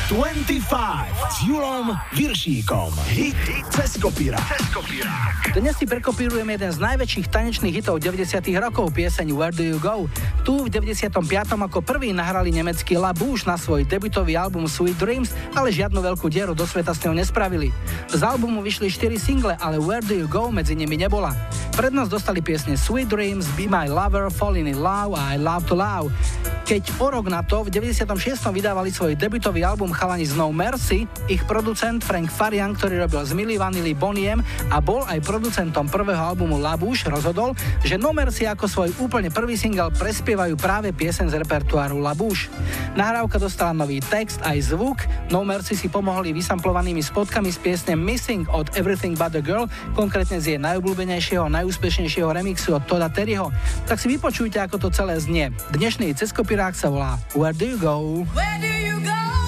25 0.09 0.65
s 1.29 1.45
Julom 1.45 1.93
Viršíkom. 2.17 2.97
Hit 3.13 3.37
cez 3.69 4.01
kopírák. 4.01 4.57
Dnes 5.53 5.77
si 5.77 5.85
prekopírujem 5.85 6.49
jeden 6.49 6.71
z 6.73 6.81
najväčších 6.81 7.29
tanečných 7.29 7.77
hitov 7.77 8.01
90 8.01 8.41
rokov, 8.57 8.89
pieseň 8.97 9.29
Where 9.37 9.53
Do 9.53 9.61
You 9.61 9.77
Go. 9.77 10.09
Tu 10.49 10.65
v 10.65 10.73
95. 10.73 11.13
ako 11.61 11.85
prvý 11.85 12.17
nahrali 12.17 12.49
nemecký 12.57 12.97
La 12.97 13.13
Bouche 13.13 13.45
na 13.45 13.61
svoj 13.61 13.85
debutový 13.85 14.33
album 14.33 14.65
Sweet 14.65 14.97
Dreams, 14.97 15.37
ale 15.53 15.77
žiadnu 15.77 16.01
veľkú 16.01 16.33
dieru 16.33 16.57
do 16.57 16.65
sveta 16.65 16.97
s 16.97 17.05
ňou 17.05 17.13
nespravili. 17.13 17.69
Z 18.09 18.25
albumu 18.25 18.65
vyšli 18.65 18.89
4 18.89 19.13
single, 19.21 19.61
ale 19.61 19.77
Where 19.77 20.01
Do 20.01 20.17
You 20.17 20.25
Go 20.25 20.49
medzi 20.49 20.73
nimi 20.73 20.97
nebola. 20.97 21.37
Prednosť 21.77 22.11
dostali 22.11 22.41
piesne 22.41 22.81
Sweet 22.81 23.13
Dreams, 23.13 23.45
Be 23.61 23.69
My 23.69 23.93
Lover, 23.93 24.33
Falling 24.33 24.73
in 24.73 24.81
Love 24.81 25.21
a 25.21 25.37
I 25.37 25.39
Love 25.39 25.69
to 25.69 25.77
Love. 25.77 26.09
Keď 26.69 27.01
o 27.01 27.09
rok 27.09 27.33
na 27.33 27.41
to 27.41 27.65
v 27.65 27.73
96. 27.73 28.09
vydávali 28.53 28.93
svoj 28.93 29.17
debutový 29.17 29.65
album 29.65 29.89
chalani 29.99 30.23
z 30.23 30.39
No 30.39 30.55
Mercy, 30.55 31.11
ich 31.27 31.43
producent 31.43 32.07
Frank 32.07 32.31
Farian, 32.31 32.71
ktorý 32.79 33.03
robil 33.03 33.27
z 33.27 33.35
Milli 33.35 33.59
Vanilli 33.59 33.99
Boniem 33.99 34.39
a 34.71 34.79
bol 34.79 35.03
aj 35.03 35.27
producentom 35.27 35.91
prvého 35.91 36.23
albumu 36.23 36.55
Labuš, 36.63 37.11
rozhodol, 37.11 37.59
že 37.83 37.99
No 37.99 38.15
Mercy 38.15 38.47
ako 38.47 38.71
svoj 38.71 38.95
úplne 39.03 39.35
prvý 39.35 39.59
single 39.59 39.91
prespievajú 39.91 40.55
práve 40.55 40.95
piesen 40.95 41.27
z 41.27 41.43
repertoáru 41.43 41.99
Labuš. 41.99 42.47
Nahrávka 42.95 43.43
dostala 43.43 43.75
nový 43.75 43.99
text 43.99 44.39
aj 44.47 44.71
zvuk, 44.71 45.03
No 45.35 45.43
Mercy 45.43 45.75
si 45.75 45.91
pomohli 45.91 46.31
vysamplovanými 46.31 47.03
spotkami 47.03 47.51
z 47.51 47.59
piesne 47.59 47.99
Missing 47.99 48.47
od 48.55 48.71
Everything 48.79 49.19
But 49.19 49.35
a 49.35 49.43
Girl, 49.43 49.67
konkrétne 49.99 50.39
z 50.39 50.55
jej 50.55 50.61
najobľúbenejšieho 50.63 51.43
a 51.43 51.55
najúspešnejšieho 51.59 52.31
remixu 52.31 52.79
od 52.79 52.87
Toda 52.87 53.11
Terryho. 53.11 53.51
Tak 53.91 53.99
si 53.99 54.07
vypočujte, 54.07 54.63
ako 54.63 54.79
to 54.79 54.89
celé 54.95 55.19
znie. 55.19 55.51
Dnešný 55.75 56.15
ceskopirák 56.15 56.79
sa 56.79 56.87
volá 56.87 57.19
Where 57.35 57.51
Do 57.51 57.67
You 57.67 57.79
Go? 57.83 57.95
Where 58.39 58.59
do 58.63 58.71
you 58.71 59.03
go? 59.03 59.48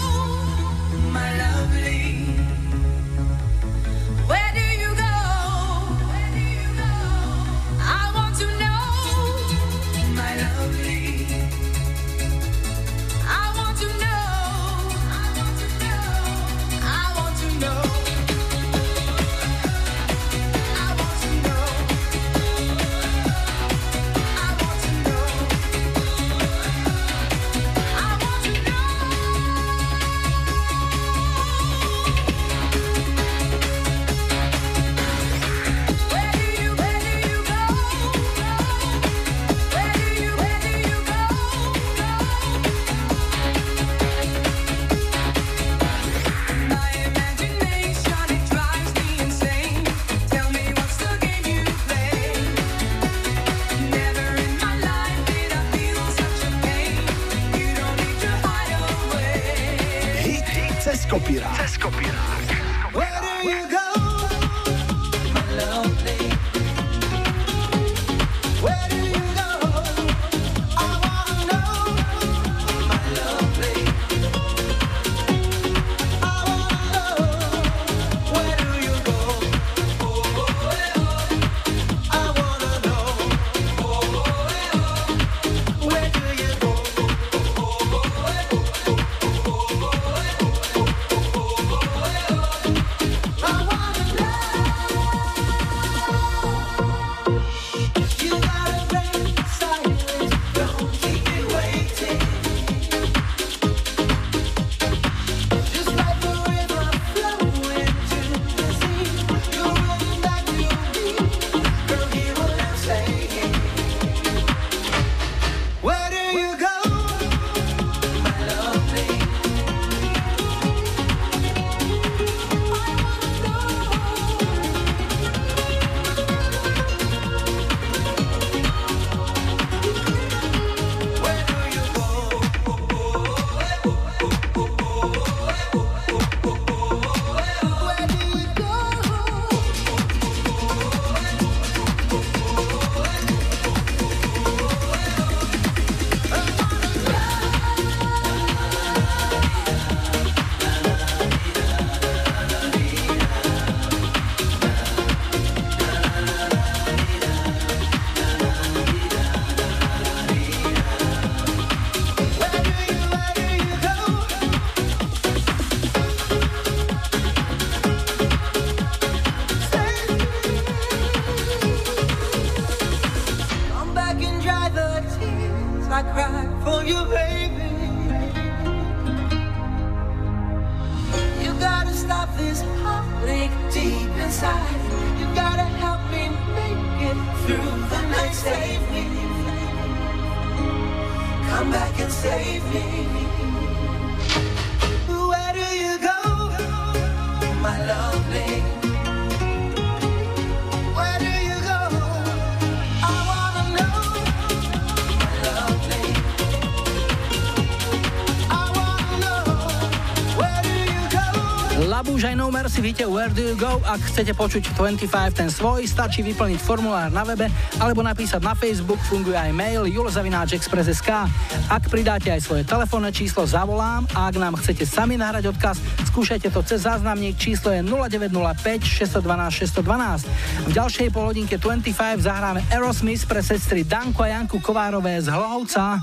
Where 213.20 213.36
Do 213.36 213.44
You 213.44 213.56
Go. 213.60 213.84
Ak 213.84 214.00
chcete 214.00 214.32
počuť 214.32 214.80
25 214.80 215.04
ten 215.36 215.52
svoj, 215.52 215.84
stačí 215.84 216.24
vyplniť 216.24 216.56
formulár 216.56 217.12
na 217.12 217.20
webe 217.20 217.52
alebo 217.76 218.00
napísať 218.00 218.40
na 218.40 218.56
Facebook, 218.56 218.96
funguje 219.04 219.36
aj 219.36 219.52
mail 219.52 219.84
julzavináčexpress.sk. 219.84 221.28
Ak 221.68 221.84
pridáte 221.92 222.32
aj 222.32 222.40
svoje 222.40 222.64
telefónne 222.64 223.12
číslo, 223.12 223.44
zavolám 223.44 224.08
a 224.16 224.32
ak 224.32 224.40
nám 224.40 224.56
chcete 224.56 224.88
sami 224.88 225.20
nahrať 225.20 225.52
odkaz, 225.52 225.76
skúšajte 226.08 226.48
to 226.48 226.64
cez 226.64 226.88
záznamník, 226.88 227.36
číslo 227.36 227.76
je 227.76 227.84
0905 227.84 228.88
612 228.88 229.68
612. 229.68 230.24
V 230.64 230.70
ďalšej 230.72 231.12
polhodinke 231.12 231.60
25 231.60 232.24
zahráme 232.24 232.64
Aerosmith 232.72 233.28
pre 233.28 233.44
sestry 233.44 233.84
Danko 233.84 234.24
a 234.24 234.32
Janku 234.32 234.64
Kovárové 234.64 235.20
z 235.20 235.28
Hlohovca. 235.28 236.00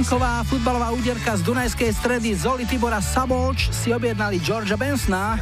Funková 0.00 0.40
futbalová 0.48 0.96
úderka 0.96 1.36
z 1.36 1.44
Dunajskej 1.44 1.92
stredy 1.92 2.32
Zoli 2.32 2.64
Tibora 2.64 3.04
Sabolč 3.04 3.68
si 3.68 3.92
objednali 3.92 4.40
Georgia 4.40 4.72
Bensona. 4.72 5.36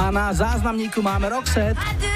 A 0.00 0.08
na 0.08 0.32
záznamníku 0.32 1.04
máme 1.04 1.28
Roxette. 1.28 2.11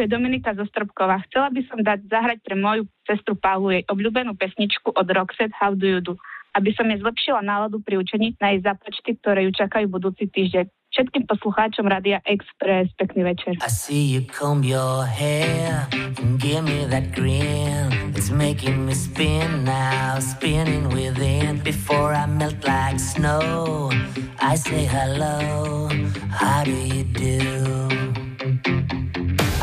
Je 0.00 0.08
Dominika 0.08 0.56
zo 0.56 0.64
Stropkova. 0.64 1.20
Chcela 1.28 1.52
by 1.52 1.60
som 1.68 1.78
dať 1.84 2.08
zahrať 2.08 2.38
pre 2.40 2.56
moju 2.56 2.88
sestru 3.04 3.36
Paulu 3.36 3.76
jej 3.76 3.84
obľúbenú 3.86 4.32
pesničku 4.34 4.96
od 4.96 5.06
Roxette 5.12 5.52
How 5.60 5.76
Do 5.76 5.84
You 5.84 6.00
Do, 6.00 6.16
aby 6.56 6.72
som 6.72 6.88
jej 6.88 6.98
zlepšila 6.98 7.44
náladu 7.44 7.84
pri 7.84 8.00
učení 8.00 8.34
na 8.40 8.56
jej 8.56 8.64
započty, 8.64 9.20
ktoré 9.20 9.44
ju 9.46 9.52
čakajú 9.52 9.86
budúci 9.92 10.26
týždeň. 10.32 10.66
Všetkým 10.90 11.22
poslucháčom 11.30 11.86
Radia 11.86 12.18
Express 12.26 12.90
pekný 12.98 13.22
večer. 13.22 13.54
I 13.62 13.70
see 13.70 14.10
you 14.10 14.26
comb 14.26 14.66
your 14.66 15.06
hair 15.06 15.86
and 16.18 16.34
give 16.42 16.66
me 16.66 16.82
that 16.90 17.14
grin. 17.14 17.94
It's 18.18 18.34
making 18.34 18.90
me 18.90 18.98
spin 18.98 19.62
now, 19.62 20.18
spinning 20.18 20.90
within. 20.90 21.62
Before 21.62 22.10
I 22.10 22.26
melt 22.26 22.58
like 22.66 22.98
snow, 22.98 23.94
I 24.42 24.58
say 24.58 24.82
hello. 24.82 25.86
How 26.34 26.66
do 26.66 26.74
you 26.74 27.06
do? 27.06 27.38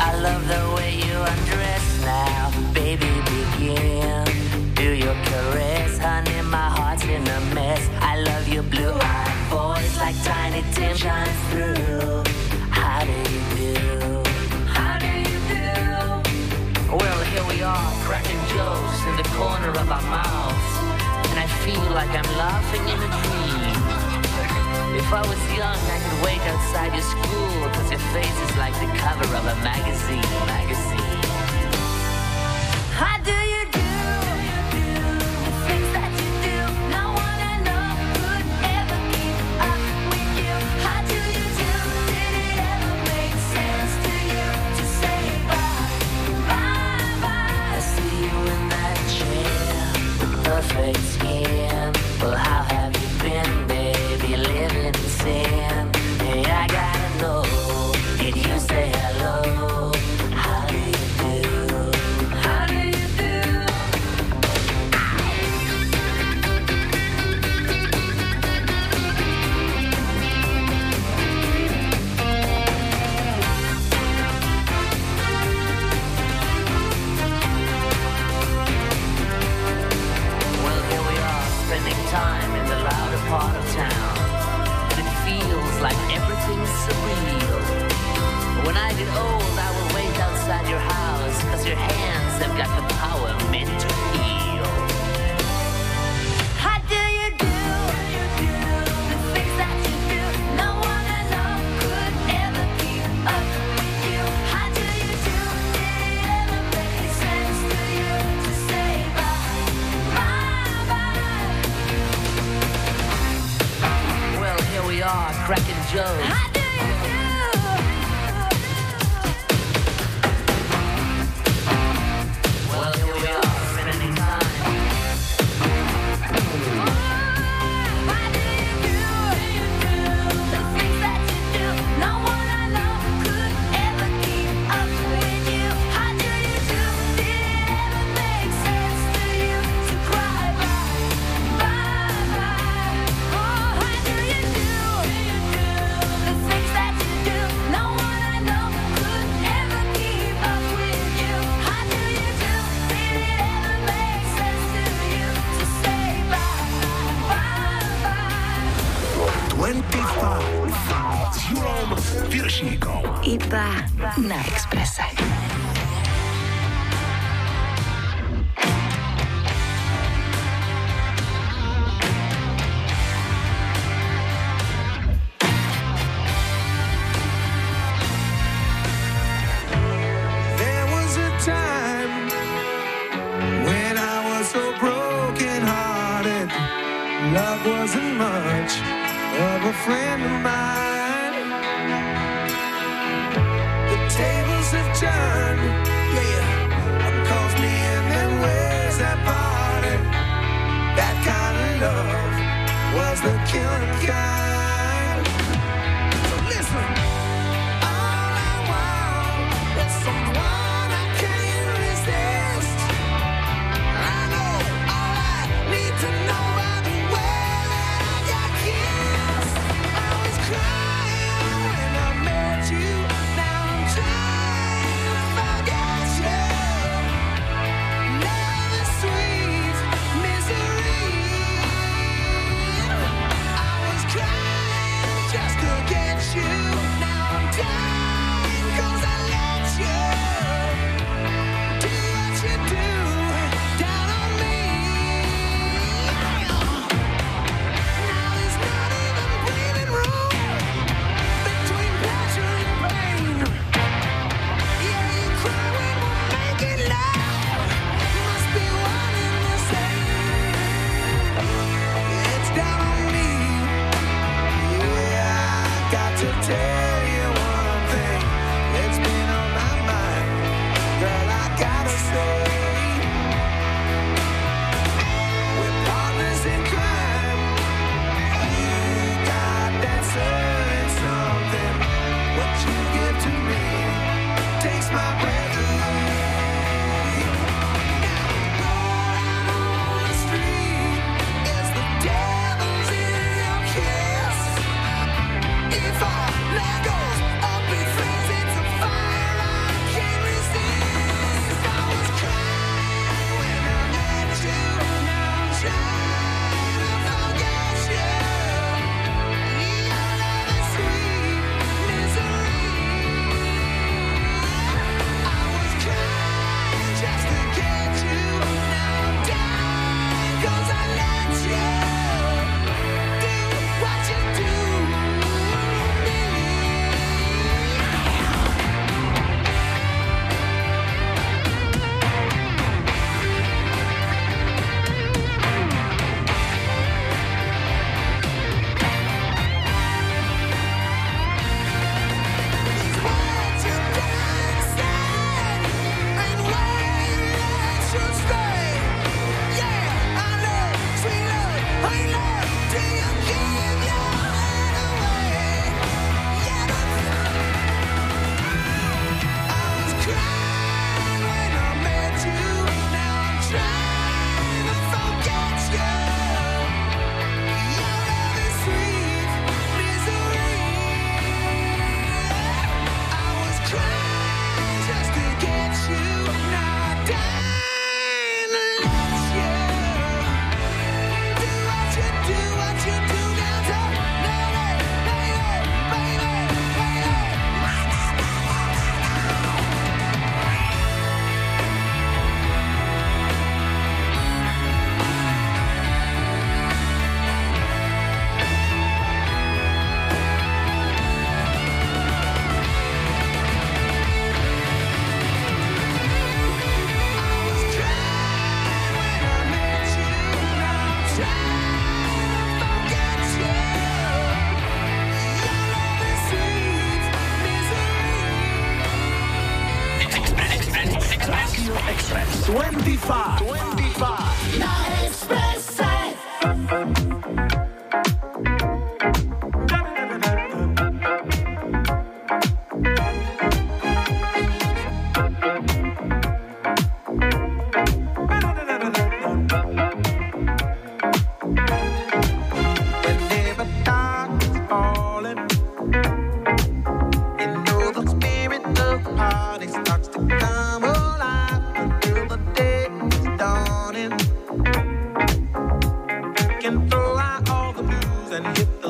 I 0.00 0.14
love 0.20 0.46
the 0.46 0.74
way 0.76 0.94
you 0.94 1.16
undress 1.32 2.00
now, 2.04 2.50
baby. 2.72 3.10
Begin. 3.26 4.24
Do 4.74 4.94
your 4.94 5.14
caress, 5.24 5.98
honey. 5.98 6.40
My 6.42 6.68
heart's 6.70 7.04
in 7.04 7.26
a 7.26 7.40
mess. 7.54 7.82
I 8.00 8.20
love 8.20 8.46
your 8.48 8.62
blue-eyed 8.62 9.36
voice 9.50 9.98
like 9.98 10.16
Tiny 10.22 10.62
Tim 10.72 10.96
shines 10.96 11.40
through. 11.50 12.22
How 12.70 13.04
do 13.04 13.16
you 13.34 13.42
do? 13.58 14.22
How 14.70 14.98
do 14.98 15.06
you 15.06 15.38
do? 15.50 16.96
Well, 16.96 17.20
here 17.32 17.44
we 17.52 17.62
are, 17.62 17.92
cracking 18.06 18.42
jokes 18.54 19.00
in 19.10 19.16
the 19.16 19.28
corner 19.36 19.70
of 19.70 19.90
our 19.90 20.02
mouths, 20.02 20.72
and 21.30 21.38
I 21.38 21.46
feel 21.64 21.90
like 21.90 22.10
I'm 22.10 22.30
laughing 22.38 22.84
in 22.94 22.98
a 23.02 23.10
dream. 23.22 23.67
If 24.98 25.12
I 25.12 25.22
was 25.22 25.38
young, 25.56 25.78
I 25.78 25.98
could 26.02 26.18
wait 26.24 26.40
outside 26.40 26.92
your 26.92 27.02
school, 27.02 27.70
cause 27.70 27.90
your 27.90 28.00
face 28.12 28.38
is 28.50 28.56
like 28.56 28.74
the 28.74 28.86
cover 28.98 29.24
of 29.36 29.44
a 29.46 29.54
magazine, 29.62 30.20
magazine. 30.44 30.98
How 32.98 33.16
do 33.22 33.30
you 33.30 33.64
do? 33.70 33.78
Did 42.08 42.34
it 42.34 42.58
ever 42.58 42.94
make 43.06 43.36
sense 43.54 43.92
to 44.04 44.14
you 44.34 44.48
to 44.78 44.84
say 44.98 45.20
bye, 45.48 45.94
bye, 46.50 47.06
bye 47.22 47.80
to 47.96 48.02
you 48.22 48.34
and 48.52 48.64
that 48.72 48.98
chance, 49.16 50.18
the 50.20 51.17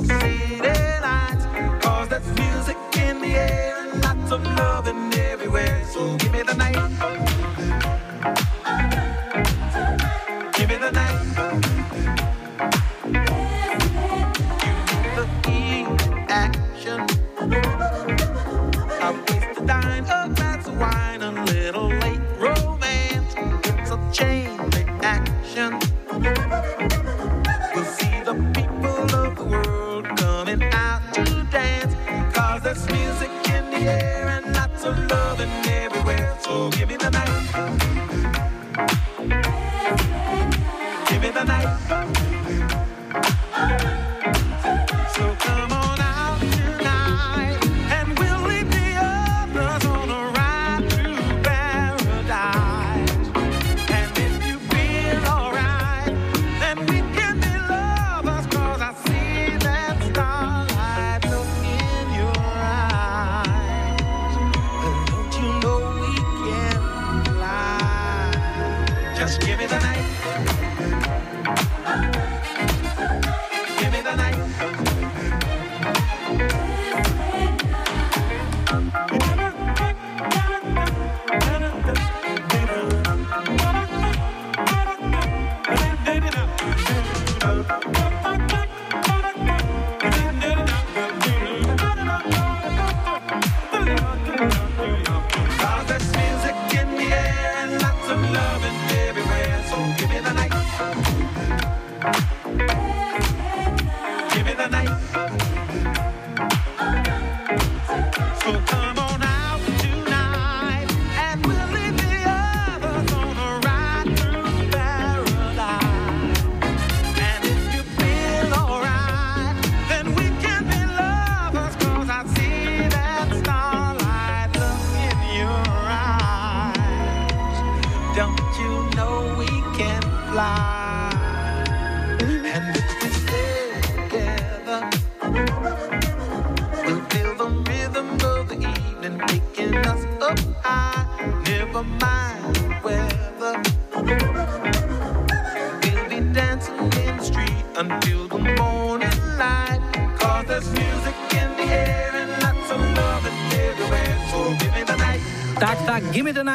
Michaels. 0.00 0.37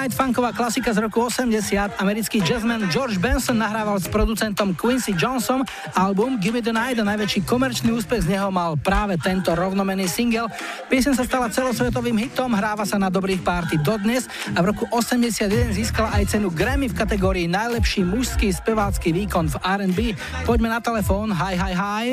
Night, 0.03 0.19
funková 0.19 0.51
klasika 0.51 0.91
z 0.91 0.99
roku 0.99 1.23
80. 1.31 1.63
Americký 2.03 2.43
jazzman 2.43 2.91
George 2.91 3.15
Benson 3.23 3.55
nahrával 3.55 3.95
s 4.03 4.11
producentom 4.11 4.75
Quincy 4.75 5.15
Johnson 5.15 5.63
album 5.95 6.35
Gimme 6.43 6.59
the 6.59 6.75
Night 6.75 6.99
a 6.99 7.07
najväčší 7.07 7.47
komerčný 7.47 7.95
úspech 7.95 8.27
z 8.27 8.35
neho 8.35 8.51
mal 8.51 8.75
práve 8.75 9.15
tento 9.15 9.55
rovnomený 9.55 10.11
single. 10.11 10.51
Piesen 10.91 11.15
sa 11.15 11.23
stala 11.23 11.47
celosvetovým 11.47 12.19
hitom, 12.19 12.51
hráva 12.51 12.83
sa 12.83 12.99
na 12.99 13.07
dobrých 13.07 13.47
párty 13.47 13.79
dodnes 13.79 14.27
a 14.51 14.59
v 14.59 14.75
roku 14.75 14.83
81 14.91 15.71
získala 15.71 16.11
aj 16.19 16.35
cenu 16.35 16.51
Grammy 16.51 16.91
v 16.91 16.99
kategórii 16.99 17.47
najlepší 17.47 18.03
mužský 18.03 18.51
spevácky 18.51 19.15
výkon 19.15 19.55
v 19.55 19.55
R&B. 19.63 19.99
Poďme 20.43 20.67
na 20.67 20.83
telefón, 20.83 21.31
hi, 21.31 21.55
hi, 21.55 21.71
hi. 21.71 22.07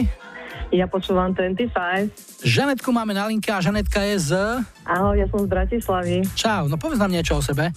Ja 0.70 0.86
počúvam 0.86 1.34
25. 1.34 2.46
Žanetku 2.46 2.94
máme 2.94 3.10
na 3.10 3.26
linke 3.26 3.50
a 3.50 3.58
Žanetka 3.58 4.06
je 4.06 4.30
z... 4.30 4.30
Ahoj, 4.90 5.22
ja 5.22 5.26
som 5.30 5.46
z 5.46 5.48
Bratislavy. 5.54 6.26
Čau, 6.34 6.66
no 6.66 6.74
povedz 6.74 6.98
nám 6.98 7.14
niečo 7.14 7.38
o 7.38 7.42
sebe. 7.42 7.70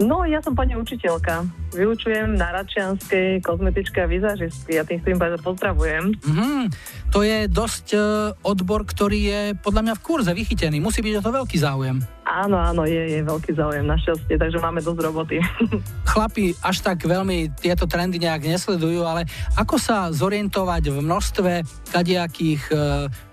No, 0.00 0.24
ja 0.28 0.40
som 0.44 0.52
pani 0.52 0.76
učiteľka. 0.76 1.48
Vyučujem 1.72 2.36
na 2.36 2.52
Račianskej 2.52 3.40
kozmetičke 3.40 4.04
a 4.04 4.08
vizážistky 4.08 4.76
a 4.80 4.84
tým 4.84 5.00
tým 5.00 5.16
pozdravujem. 5.40 6.12
Mhm, 6.12 6.72
to 7.12 7.24
je 7.24 7.48
dosť 7.48 7.86
e, 7.92 7.98
odbor, 8.44 8.84
ktorý 8.84 9.20
je 9.20 9.40
podľa 9.60 9.82
mňa 9.84 9.94
v 9.96 10.04
kurze 10.04 10.32
vychytený. 10.32 10.80
Musí 10.80 11.00
byť 11.00 11.20
o 11.20 11.24
to 11.24 11.30
veľký 11.32 11.56
záujem. 11.56 12.00
Áno, 12.32 12.56
áno, 12.56 12.88
je, 12.88 12.96
je 12.96 13.20
veľký 13.20 13.52
záujem 13.52 13.84
našťastie, 13.84 14.40
takže 14.40 14.56
máme 14.56 14.80
dosť 14.80 15.00
roboty. 15.04 15.36
Chlapi 16.12 16.56
až 16.64 16.80
tak 16.80 17.04
veľmi 17.04 17.52
tieto 17.60 17.84
trendy 17.84 18.16
nejak 18.16 18.48
nesledujú, 18.48 19.04
ale 19.04 19.28
ako 19.52 19.76
sa 19.76 20.08
zorientovať 20.08 20.88
v 20.88 20.98
množstve 21.04 21.52
kadejakých 21.92 22.62
e, 22.72 22.74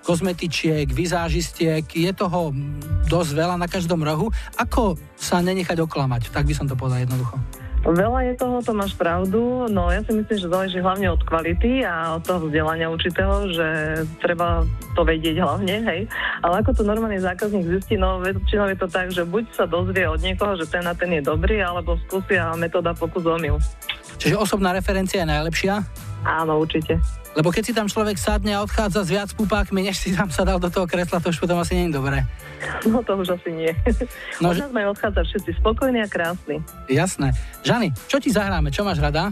kozmetičiek, 0.04 0.91
vizážistiek, 0.91 1.88
je 1.88 2.12
toho 2.12 2.52
dosť 3.08 3.32
veľa 3.39 3.56
na 3.56 3.72
každom 3.72 4.04
rohu. 4.04 4.28
Ako 4.60 5.00
sa 5.16 5.39
nenechať 5.39 5.80
oklamať? 5.80 6.36
Tak 6.36 6.43
by 6.43 6.54
som 6.60 6.68
to 6.68 6.76
povedal 6.76 7.00
jednoducho. 7.00 7.39
Veľa 7.89 8.21
je 8.29 8.33
toho, 8.37 8.61
to 8.61 8.69
máš 8.77 8.93
pravdu, 8.93 9.65
no 9.65 9.89
ja 9.89 10.05
si 10.05 10.13
myslím, 10.13 10.37
že 10.37 10.45
záleží 10.45 10.77
hlavne 10.77 11.09
od 11.09 11.25
kvality 11.25 11.81
a 11.81 12.21
od 12.21 12.23
toho 12.23 12.45
vzdelania 12.45 12.85
učiteľov, 12.85 13.49
že 13.49 13.67
treba 14.21 14.61
to 14.93 15.01
vedieť 15.01 15.41
hlavne, 15.41 15.75
hej. 15.89 16.05
Ale 16.45 16.61
ako 16.61 16.77
to 16.77 16.85
normálny 16.85 17.17
zákazník 17.17 17.65
zistí, 17.65 17.97
no 17.97 18.21
väčšinou 18.21 18.69
je 18.69 18.77
to 18.77 18.87
tak, 18.87 19.09
že 19.09 19.25
buď 19.25 19.43
sa 19.57 19.65
dozvie 19.65 20.05
od 20.05 20.21
niekoho, 20.21 20.53
že 20.53 20.69
ten 20.69 20.85
a 20.85 20.93
ten 20.93 21.17
je 21.17 21.25
dobrý, 21.25 21.65
alebo 21.65 21.97
skúsia 22.05 22.53
metóda 22.61 22.93
pokus 22.93 23.25
omyl. 23.25 23.57
Čiže 24.21 24.37
osobná 24.37 24.69
referencia 24.69 25.25
je 25.25 25.31
najlepšia? 25.33 25.81
Áno, 26.29 26.61
určite. 26.61 27.01
Lebo 27.39 27.55
keď 27.55 27.63
si 27.63 27.71
tam 27.71 27.87
človek 27.87 28.19
sadne 28.19 28.51
a 28.51 28.59
odchádza 28.59 29.07
s 29.07 29.09
viac 29.15 29.31
pupákmi, 29.31 29.87
než 29.87 29.95
si 29.95 30.11
tam 30.11 30.27
sadal 30.27 30.59
do 30.59 30.67
toho 30.67 30.83
kresla, 30.83 31.23
to 31.23 31.31
už 31.31 31.39
potom 31.39 31.55
asi 31.55 31.71
nie 31.79 31.87
je 31.87 31.95
dobré. 31.95 32.27
No 32.83 32.99
to 32.99 33.15
už 33.15 33.39
asi 33.39 33.55
nie. 33.55 33.71
No, 34.43 34.51
Od 34.51 34.59
nás 34.59 34.71
majú 34.75 34.91
odchádzať 34.91 35.23
všetci 35.23 35.51
spokojní 35.63 36.03
a 36.03 36.07
krásni. 36.11 36.59
Jasné. 36.91 37.31
Žany, 37.63 37.95
čo 38.11 38.19
ti 38.19 38.31
zahráme? 38.31 38.71
Čo 38.71 38.83
máš 38.83 38.99
rada? 38.99 39.31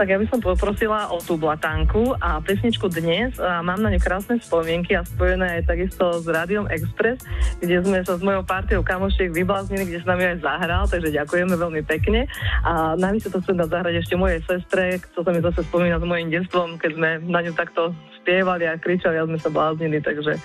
Tak 0.00 0.08
ja 0.08 0.16
by 0.16 0.32
som 0.32 0.40
poprosila 0.40 1.12
o 1.12 1.20
tú 1.20 1.36
blatanku 1.36 2.16
a 2.24 2.40
pesničku 2.40 2.88
dnes. 2.88 3.36
A 3.36 3.60
mám 3.60 3.84
na 3.84 3.92
ňu 3.92 4.00
krásne 4.00 4.40
spomienky 4.40 4.96
a 4.96 5.04
spojené 5.04 5.60
aj 5.60 5.68
takisto 5.68 6.24
s 6.24 6.24
Rádiom 6.24 6.72
Express, 6.72 7.20
kde 7.60 7.84
sme 7.84 8.00
sa 8.00 8.16
s 8.16 8.24
mojou 8.24 8.40
partiou 8.40 8.80
kamošiek 8.80 9.28
vybláznili, 9.28 9.84
kde 9.84 10.00
s 10.00 10.08
nami 10.08 10.24
aj 10.24 10.40
zahral, 10.40 10.88
takže 10.88 11.12
ďakujeme 11.12 11.52
veľmi 11.52 11.84
pekne. 11.84 12.24
A 12.64 12.96
navíc 12.96 13.28
to 13.28 13.44
chcem 13.44 13.60
dať 13.60 13.68
zahrať 13.76 13.94
ešte 14.00 14.16
mojej 14.16 14.40
sestre, 14.48 15.04
čo 15.12 15.20
sa 15.20 15.36
mi 15.36 15.44
zase 15.44 15.68
spomína 15.68 16.00
s 16.00 16.08
mojim 16.08 16.32
detstvom, 16.32 16.80
keď 16.80 16.90
sme 16.96 17.08
na 17.28 17.40
ňu 17.44 17.52
takto 17.52 17.92
spievali 18.24 18.64
a 18.72 18.80
kričali 18.80 19.20
a 19.20 19.28
sme 19.28 19.36
sa 19.36 19.52
bláznili, 19.52 20.00
takže 20.00 20.40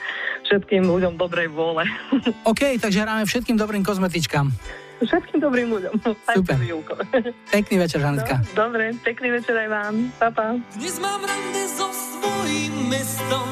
všetkým 0.51 0.83
ľuďom 0.83 1.15
dobrej 1.15 1.47
vôle. 1.55 1.87
OK, 2.51 2.75
takže 2.75 3.07
hráme 3.07 3.23
všetkým 3.23 3.55
dobrým 3.55 3.87
kozmetičkám. 3.87 4.51
Všetkým 5.05 5.37
dobrým 5.37 5.69
ľuďom. 5.69 5.93
Super. 6.33 6.57
Pekný 7.53 7.75
večer, 7.77 8.01
Žanetka. 8.01 8.41
Dobre, 8.57 8.97
pekný 9.05 9.37
večer 9.37 9.53
aj 9.53 9.69
vám. 9.69 9.93
Pa, 10.17 10.33
pa. 10.33 10.57
Dnes 10.73 10.97
mám 10.97 11.21
rande 11.21 11.63
so 11.69 11.85
svojím 11.93 12.89
mestom 12.89 13.49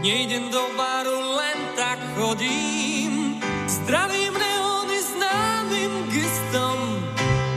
Nejdem 0.00 0.48
do 0.54 0.62
baru, 0.78 1.18
len 1.34 1.58
tak 1.74 1.98
chodím 2.14 3.42
Zdravím 3.66 4.32
neóny 4.38 4.98
známym 5.02 5.92
gestom 6.14 6.78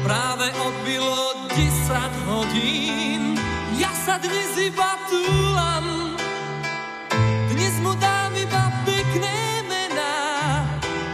Práve 0.01 0.49
odbilo 0.57 1.45
10 1.53 1.61
hodín 2.25 3.37
Ja 3.77 3.93
sa 3.93 4.17
dnes 4.17 4.57
iba 4.57 4.97
túlam 5.13 6.17
Dnes 7.53 7.77
mu 7.85 7.93
dám 8.01 8.33
iba 8.33 8.63
pekné 8.81 9.37
mená 9.69 10.17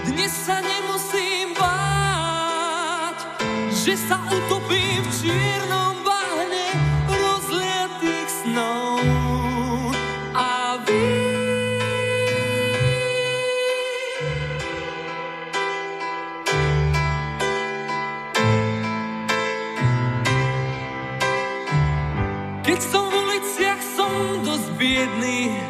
Dnes 0.07 0.31
sa 0.31 0.63
báť 0.63 0.94
že 3.86 3.93
sa 4.01 4.17
utopím 4.17 4.97
v 4.97 5.09
čiernom 5.13 6.01
bahne 6.01 6.73
rozlietých 7.05 8.29
snov. 8.33 8.97
A 10.33 10.81
vy 10.81 11.05
Keď 22.65 22.79
som 22.81 23.05
v 23.05 23.13
uliciach, 23.21 23.81
som 23.86 24.41
dosť 24.41 24.73
biedný, 24.81 25.61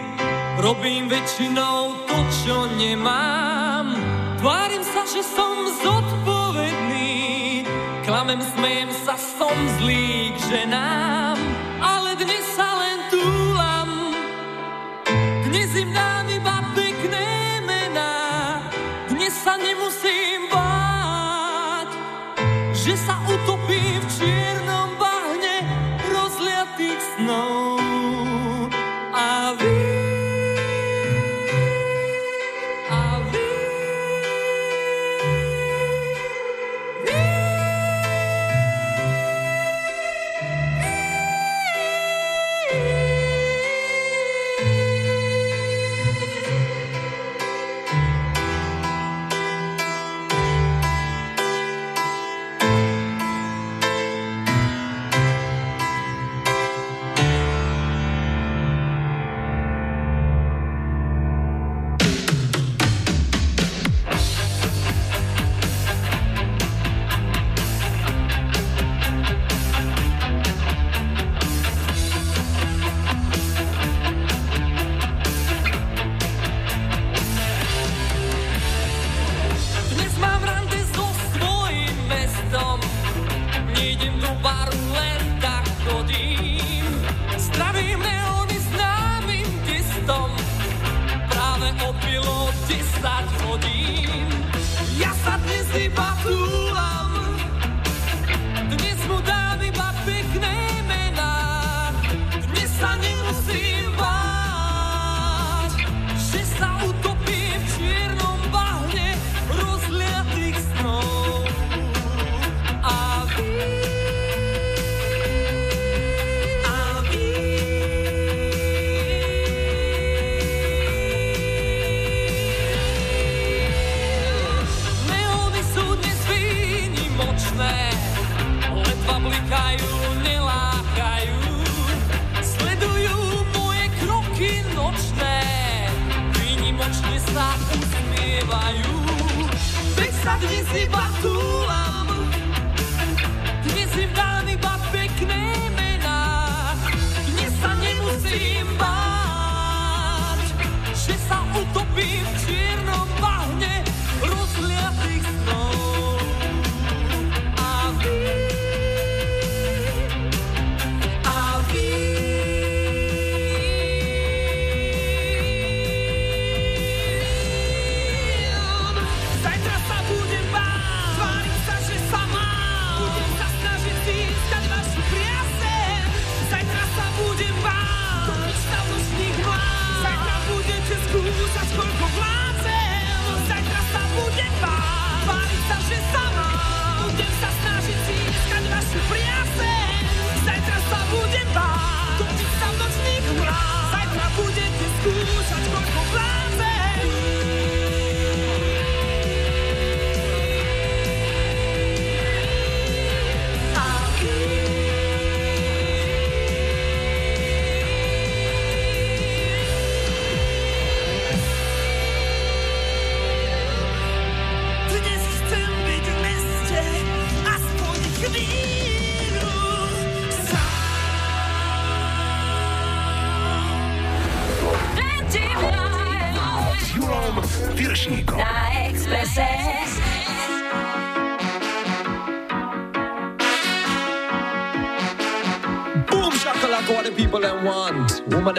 robím 0.64 1.12
väčšinou 1.12 2.08
to, 2.08 2.18
čo 2.48 2.64
nemám. 2.80 3.92
Tvárim 4.40 4.88
sa, 4.88 5.04
že 5.04 5.20
som 5.20 5.68
zodpovedný, 5.84 6.25
Klamem, 8.26 8.42
smejem 8.42 8.90
sa, 9.06 9.14
som 9.22 9.54
zlý 9.78 10.34
k 10.34 10.38
ženám, 10.50 11.38
ale 11.78 12.18
dnes 12.18 12.42
sa 12.58 12.74
len 12.74 12.98
túlam. 13.14 14.18
Dnes 15.46 15.70
im 15.78 15.94
dám 15.94 16.26
iba 16.34 16.58
pekné 16.74 17.62
mená, 17.70 18.18
dnes 19.14 19.30
sa 19.30 19.62
nemôžem 19.62 19.85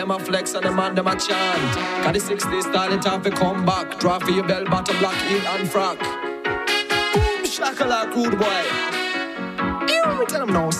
them 0.06 0.20
a 0.20 0.24
flex 0.24 0.54
and 0.54 0.64
the 0.64 0.70
man 0.70 0.94
them 0.94 1.06
a 1.06 1.16
chant. 1.16 2.04
Cause 2.04 2.28
the 2.28 2.34
60s 2.34 2.62
starting 2.62 3.00
time 3.00 3.22
for 3.22 3.30
come 3.30 3.64
back. 3.64 3.98
Draw 3.98 4.18
for 4.20 4.30
your 4.30 4.46
bell 4.46 4.64
bottom, 4.64 4.96
black 4.98 5.16
heel 5.26 5.40
and 5.48 5.68
frack. 5.68 5.98
Boom, 7.12 7.44
shakalak, 7.44 8.14
rude 8.14 8.38
boy. 8.38 8.62
You 9.92 10.26
tell 10.26 10.46
them 10.46 10.52
no 10.52 10.70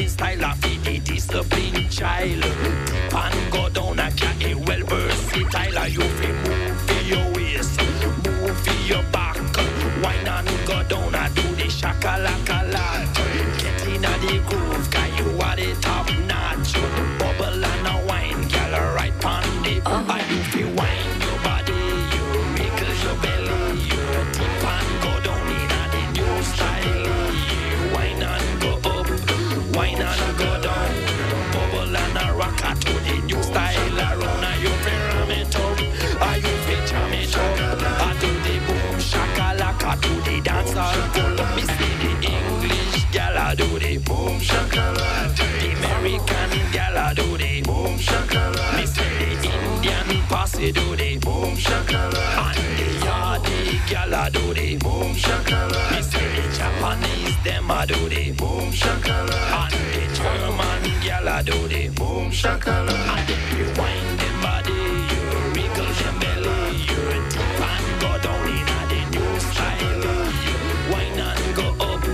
fi 0.00 0.06
style, 0.06 0.54
it 0.86 1.10
is 1.10 1.26
be 1.26 1.42
big 1.50 1.90
child. 1.90 2.42
Pan 3.10 3.50
go 3.50 3.68
down 3.68 3.98
a 3.98 4.10
cat, 4.12 4.42
a 4.42 4.54
well 4.54 4.82
versatile. 4.86 5.88
You 5.88 6.00
feel 6.00 6.34
move 6.34 6.80
fi 6.86 7.00
your 7.12 7.32
waist, 7.34 7.80
move 8.24 8.58
fi 8.60 8.72
your 8.86 9.02
back, 9.12 9.36
why 10.02 10.14
and 10.14 10.59
a 54.30 54.32
do 54.32 54.54
the 54.54 54.76
boom 54.76 55.14
shakalaka. 55.14 55.96
He 55.96 56.02
say 56.02 56.28
the 56.36 56.56
Japanese 56.56 57.36
them 57.44 57.70
a 57.70 57.86
do 57.86 58.08
the 58.08 58.32
boom 58.32 58.70
shakalaka. 58.72 59.72
And 59.72 59.74
the 59.94 60.14
German 60.14 60.82
gyal 61.02 61.28
a 61.38 61.42
do 61.42 61.68
the 61.68 61.88
boom 61.88 62.30
shakalaka. 62.30 63.18
And 63.18 63.30
if 63.30 63.58
you 63.58 63.66
wind 63.80 64.20
them 64.20 64.40
body, 64.42 64.72
you 65.10 65.22
wriggle 65.54 65.92
your 66.00 66.14
belly, 66.20 66.76
you 66.86 67.02
dip 67.30 67.60
and 67.70 67.86
go 68.00 68.12
down 68.24 68.48
in 68.48 68.68
a 68.68 68.80
the 68.90 69.00
new 69.14 69.32
style. 69.40 70.04
You 70.44 70.56
wind 70.92 71.20
and 71.28 71.56
go 71.56 71.66
up, 71.88 72.04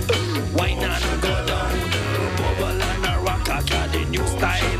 wind 0.57 0.83
and 0.83 1.21
go 1.21 1.33
down, 1.45 1.75
bubble 2.37 2.81
and 2.89 3.05
a 3.05 3.19
rock 3.25 3.47
a 3.49 3.87
the 3.91 4.05
new 4.09 4.25
style. 4.27 4.76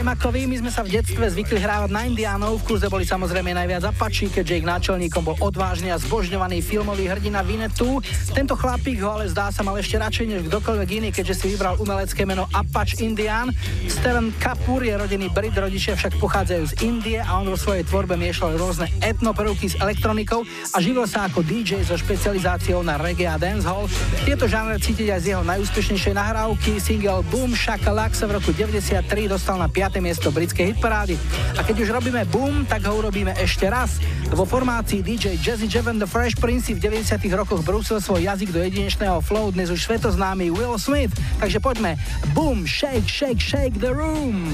Remakovi. 0.00 0.48
My 0.48 0.56
sme 0.56 0.72
sa 0.72 0.80
v 0.80 0.96
detstve 0.96 1.28
zvykli 1.28 1.60
hrávať 1.60 1.92
na 1.92 2.08
Indiánov, 2.08 2.64
v 2.64 2.72
kurze 2.72 2.88
boli 2.88 3.04
samozrejme 3.04 3.52
najviac 3.52 3.92
Apache, 3.92 4.32
keďže 4.32 4.64
ich 4.64 4.64
náčelníkom 4.64 5.20
bol 5.20 5.36
odvážny 5.44 5.92
a 5.92 6.00
zbožňovaný 6.00 6.64
filmový 6.64 7.04
hrdina 7.04 7.44
Vinetu. 7.44 8.00
Tento 8.32 8.56
chlapík 8.56 8.96
ho 9.04 9.20
ale 9.20 9.28
zdá 9.28 9.52
sa 9.52 9.60
mal 9.60 9.76
ešte 9.76 10.00
radšej 10.00 10.24
než 10.24 10.40
kdokoľvek 10.48 10.88
iný, 10.88 11.08
keďže 11.12 11.44
si 11.44 11.46
vybral 11.52 11.76
umelecké 11.76 12.24
meno 12.24 12.48
Apache 12.48 13.04
Indian. 13.04 13.52
Steven 13.92 14.32
Kapoor 14.40 14.88
je 14.88 14.96
rodený 14.96 15.28
Brit, 15.36 15.52
rodičia 15.52 15.92
však 15.92 16.16
pochádzajú 16.16 16.64
z 16.72 16.74
Indie 16.80 17.20
a 17.20 17.36
on 17.36 17.52
vo 17.52 17.60
svojej 17.60 17.84
tvorbe 17.84 18.16
miešal 18.16 18.56
rôzne 18.56 18.88
etno 19.04 19.36
s 19.36 19.76
elektronikou 19.76 20.48
a 20.72 20.80
živil 20.80 21.04
sa 21.04 21.28
ako 21.28 21.44
DJ 21.44 21.84
so 21.84 22.00
špecializáciou 22.00 22.80
na 22.80 22.96
reggae 22.96 23.28
a 23.28 23.36
dancehall. 23.36 23.84
Tieto 24.24 24.48
žánre 24.48 24.80
cítiť 24.80 25.12
aj 25.12 25.20
z 25.20 25.26
jeho 25.36 25.44
najúspešnejšej 25.44 26.14
nahrávky. 26.16 26.80
Single 26.80 27.20
Boom 27.28 27.52
Shakalak 27.52 28.16
sa 28.16 28.24
v 28.24 28.40
roku 28.40 28.56
93 28.56 29.04
dostal 29.28 29.60
na 29.60 29.68
5 29.68 29.89
miesto 29.98 30.30
britskej 30.30 30.70
hitparády. 30.70 31.18
A 31.58 31.66
keď 31.66 31.82
už 31.82 31.90
robíme 31.90 32.22
boom, 32.30 32.62
tak 32.62 32.86
ho 32.86 32.94
urobíme 32.94 33.34
ešte 33.34 33.66
raz. 33.66 33.98
Vo 34.30 34.46
formácii 34.46 35.02
DJ 35.02 35.34
Jazzy 35.42 35.66
Jeven 35.66 35.98
The 35.98 36.06
Fresh 36.06 36.38
Prince 36.38 36.70
v 36.70 36.78
90 36.78 37.18
rokoch 37.34 37.66
brúsil 37.66 37.98
svoj 37.98 38.22
jazyk 38.30 38.54
do 38.54 38.62
jedinečného 38.62 39.18
flow 39.18 39.50
dnes 39.50 39.74
už 39.74 39.82
svetoznámy 39.90 40.54
Will 40.54 40.78
Smith. 40.78 41.10
Takže 41.42 41.58
poďme. 41.58 41.98
Boom, 42.30 42.62
shake, 42.62 43.10
shake, 43.10 43.42
shake 43.42 43.74
the 43.82 43.90
room. 43.90 44.46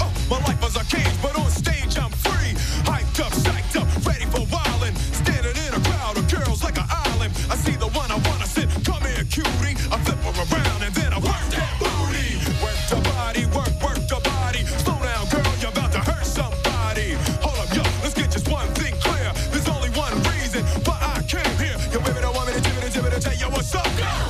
Oh, 0.00 0.12
my 0.30 0.38
life 0.46 0.60
was 0.62 0.76
a 0.76 0.84
cage, 0.84 1.16
but 1.22 1.36
on 1.38 1.50
stage 1.50 1.98
I'm 1.98 2.10
free. 2.10 2.54
Hyped 2.88 3.20
up, 3.20 3.32
psyched 3.32 3.76
up. 3.80 3.89
What's 23.72 24.00
go. 24.00 24.29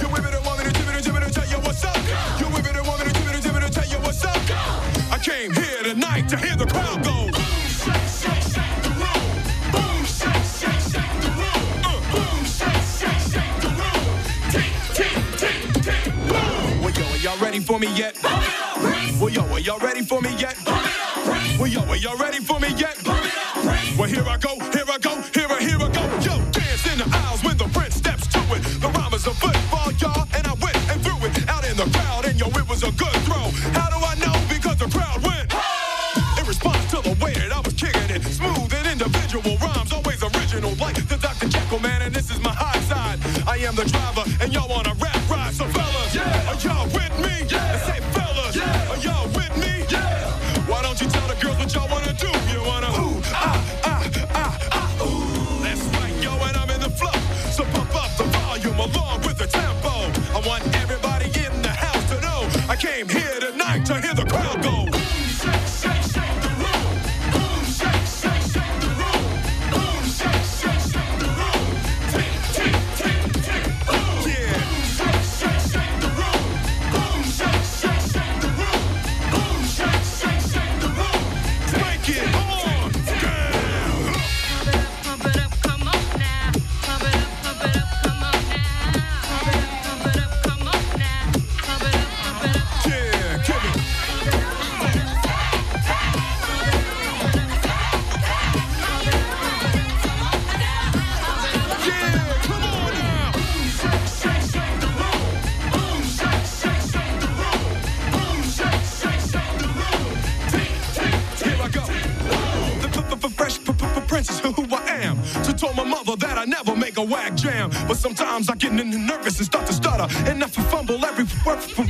a 117.00 117.04
whack 117.04 117.34
jam. 117.34 117.70
But 117.88 117.96
sometimes 117.96 118.48
I 118.48 118.54
get 118.54 118.72
nervous 118.72 119.38
and 119.38 119.46
start 119.46 119.66
to 119.66 119.72
stutter. 119.72 120.06
And 120.28 120.42
if 120.42 120.58
I 120.58 120.62
fumble 120.64 121.04
every 121.04 121.24
word 121.44 121.58
from 121.58 121.89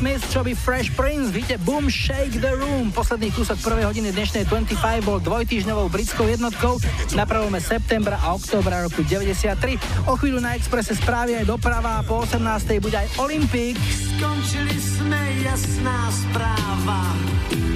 Smith, 0.00 0.24
čo 0.32 0.40
by 0.40 0.56
Fresh 0.56 0.96
Prince, 0.96 1.28
víte, 1.28 1.60
Boom 1.60 1.92
Shake 1.92 2.40
the 2.40 2.56
Room. 2.56 2.88
Posledný 2.88 3.36
kúsok 3.36 3.60
prvej 3.60 3.84
hodiny 3.84 4.16
dnešnej 4.16 4.48
25 4.48 4.80
bol 5.04 5.20
dvojtýždňovou 5.20 5.92
britskou 5.92 6.24
jednotkou 6.24 6.80
na 7.12 7.28
prvome 7.28 7.60
septembra 7.60 8.16
a 8.16 8.32
októbra 8.32 8.80
roku 8.80 9.04
93. 9.04 9.76
O 10.08 10.16
chvíľu 10.16 10.40
na 10.40 10.56
Expresse 10.56 10.96
správy 10.96 11.36
aj 11.36 11.44
doprava 11.44 12.00
a 12.00 12.06
po 12.08 12.24
18. 12.24 12.80
bude 12.80 12.96
aj 12.96 13.12
Olympic. 13.20 13.76
Skončili 14.16 14.72
sme 14.80 15.20
jasná 15.44 16.08
správa, 16.08 17.12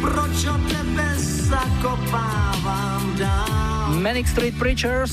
proč 0.00 0.48
o 0.48 0.56
tebe 0.64 1.06
zakopávam 1.44 3.20
dál. 3.20 4.00
Manic 4.00 4.32
Street 4.32 4.56
Preachers. 4.56 5.12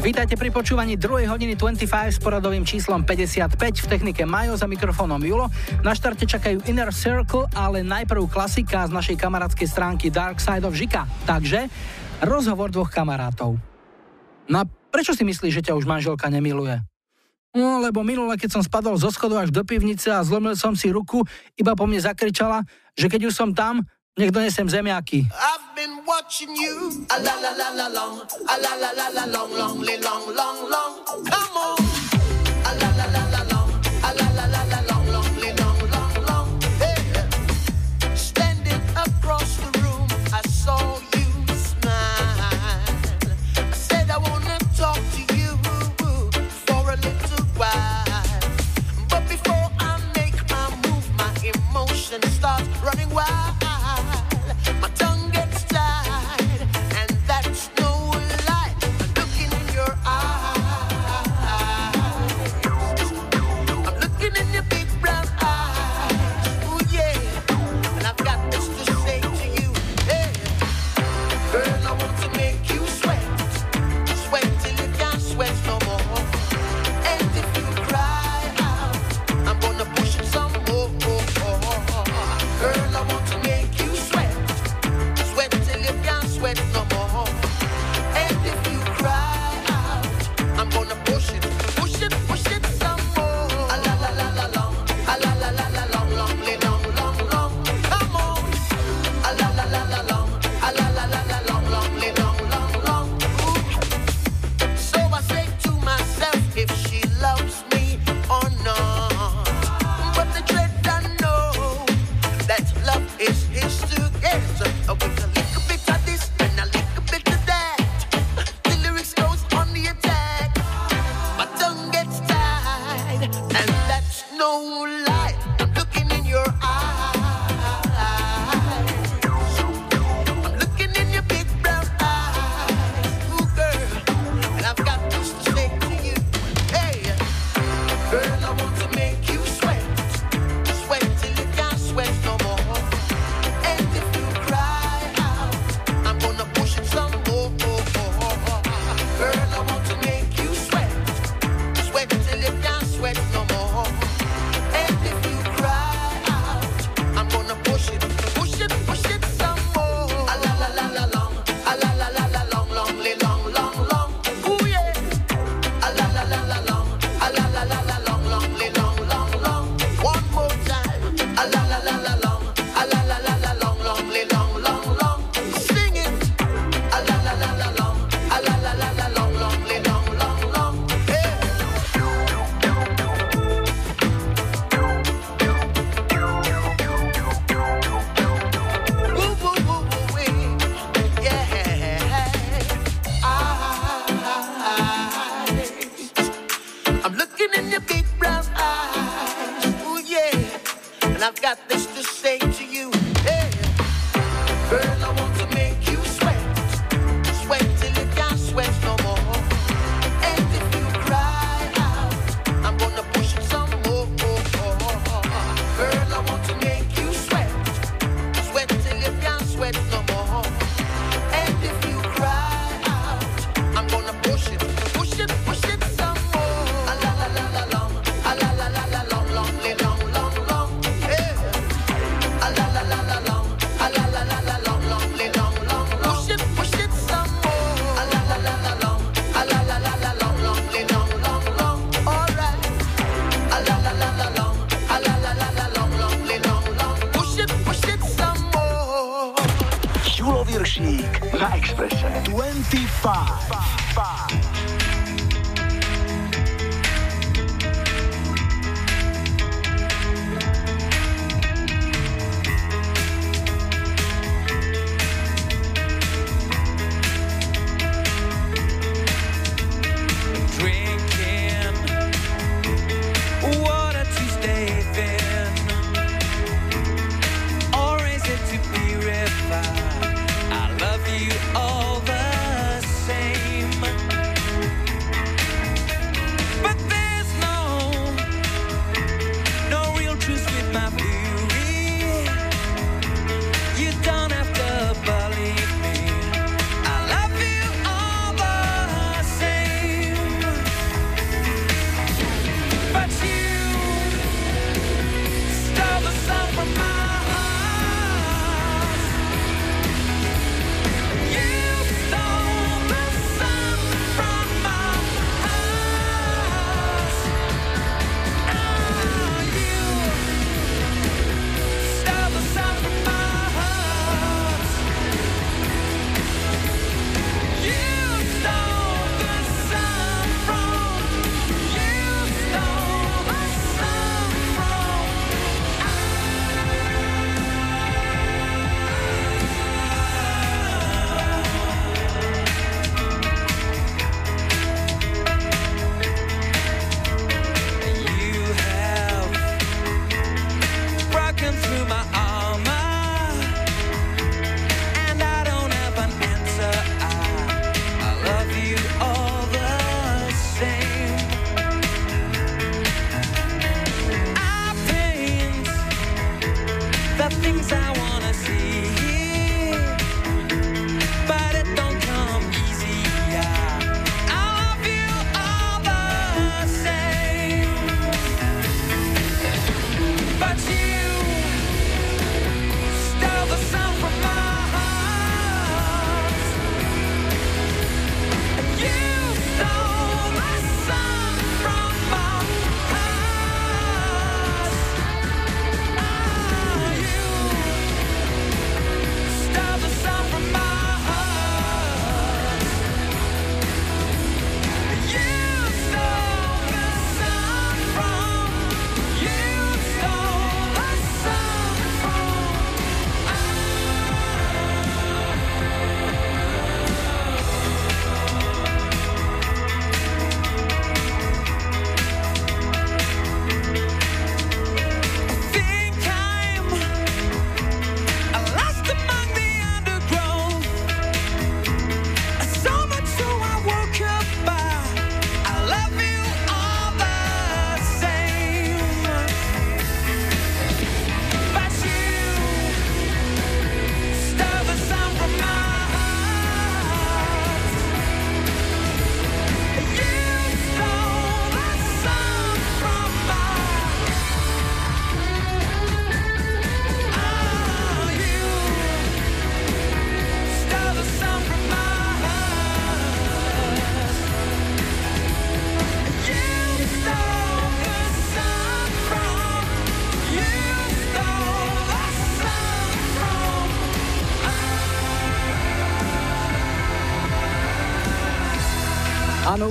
Vítajte 0.00 0.32
pri 0.32 0.48
počúvaní 0.48 0.96
2. 0.96 1.28
hodiny 1.28 1.60
25 1.60 1.84
s 2.08 2.16
poradovým 2.24 2.64
číslom 2.64 3.04
55 3.04 3.52
v 3.52 3.86
technike 3.86 4.24
Majo 4.24 4.56
za 4.56 4.64
mikrofónom 4.64 5.20
Julo. 5.20 5.52
Na 5.84 5.92
štarte 5.92 6.24
čakajú 6.24 6.64
Inner 6.72 6.88
Circle, 6.88 7.44
ale 7.52 7.84
najprv 7.84 8.24
klasika 8.32 8.88
z 8.88 8.96
našej 8.96 9.20
kamarátskej 9.20 9.68
stránky 9.68 10.08
Dark 10.08 10.40
Side 10.40 10.64
of 10.64 10.72
Žika. 10.72 11.04
Takže 11.28 11.68
rozhovor 12.24 12.72
dvoch 12.72 12.88
kamarátov. 12.88 13.60
No 14.48 14.56
a 14.56 14.64
prečo 14.64 15.12
si 15.12 15.20
myslíš, 15.20 15.60
že 15.60 15.64
ťa 15.68 15.76
už 15.76 15.84
manželka 15.84 16.32
nemiluje? 16.32 16.80
No, 17.52 17.84
lebo 17.84 18.00
minule, 18.00 18.40
keď 18.40 18.56
som 18.56 18.64
spadol 18.64 18.96
zo 18.96 19.12
schodu 19.12 19.36
až 19.36 19.52
do 19.52 19.60
pivnice 19.68 20.08
a 20.08 20.24
zlomil 20.24 20.56
som 20.56 20.72
si 20.72 20.88
ruku, 20.88 21.28
iba 21.60 21.76
po 21.76 21.84
mne 21.84 22.00
zakričala, 22.00 22.64
že 22.96 23.12
keď 23.12 23.28
už 23.28 23.36
som 23.36 23.52
tam, 23.52 23.84
Nech 24.20 24.32
donesem 24.32 24.68
zemiaky. 24.68 25.26
I've 25.32 25.74
been 25.74 26.04
watching 26.06 26.54
you. 26.54 27.06
A. 27.08 27.16
A 27.16 27.24
long 27.24 27.40
long 30.36 30.68
long. 30.68 30.92
Come 31.24 31.56
on. 31.56 31.78
A. 32.64 32.70
A 32.70 32.84
long 32.84 33.00
long 35.96 36.12
long 36.28 36.60
Standing 38.14 38.82
across 38.94 39.56
the 39.56 39.70
room, 39.80 40.06
I 40.34 40.42
saw 40.48 41.00
you 41.16 41.28
smile. 41.56 42.52
I 43.56 43.72
said 43.72 44.10
I 44.10 44.18
wanna 44.18 44.58
talk 44.76 45.00
to 45.16 45.22
you 45.34 45.56
for 46.66 46.90
a 46.92 46.96
little 46.96 47.44
while. 47.56 48.04
But 49.08 49.26
before 49.30 49.70
I 49.78 49.98
make 50.14 50.36
my 50.50 50.68
move, 50.84 51.08
my 51.16 51.32
running 52.84 53.08
wild. 53.14 53.59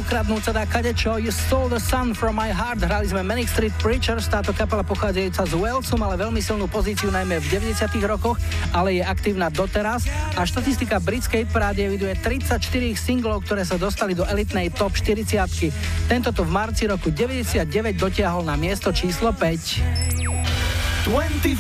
okradnúť 0.10 0.41
sa 0.41 0.53
dá 0.57 0.66
kadečo. 0.66 1.22
You 1.22 1.30
stole 1.30 1.70
the 1.70 1.78
sun 1.78 2.18
from 2.18 2.34
my 2.34 2.49
heart. 2.49 2.82
Hrali 2.82 3.05
sme 3.14 3.22
Manic 3.22 3.45
Street 3.45 3.78
Preachers, 3.78 4.26
táto 4.26 4.49
kapela 4.57 4.82
pochádzajúca 4.82 5.45
z 5.45 5.53
Walesu, 5.53 6.01
mala 6.01 6.18
veľmi 6.18 6.41
silnú 6.41 6.66
pozíciu 6.66 7.14
najmä 7.14 7.38
v 7.38 7.45
90 7.78 7.93
rokoch, 8.10 8.41
ale 8.74 8.97
je 8.97 9.03
aktívna 9.05 9.53
doteraz 9.53 10.10
a 10.34 10.41
štatistika 10.49 10.97
britskej 10.97 11.45
parády 11.53 11.86
eviduje 11.93 12.18
34 12.26 12.57
singlov, 12.97 13.45
ktoré 13.45 13.62
sa 13.62 13.78
dostali 13.78 14.18
do 14.18 14.26
elitnej 14.26 14.74
top 14.74 14.97
40. 14.97 15.30
Tento 16.10 16.34
to 16.34 16.41
v 16.41 16.49
marci 16.57 16.89
roku 16.89 17.14
99 17.14 17.70
dotiahol 17.93 18.41
na 18.41 18.57
miesto 18.57 18.89
číslo 18.89 19.30
5. 19.30 21.05
25 21.05 21.53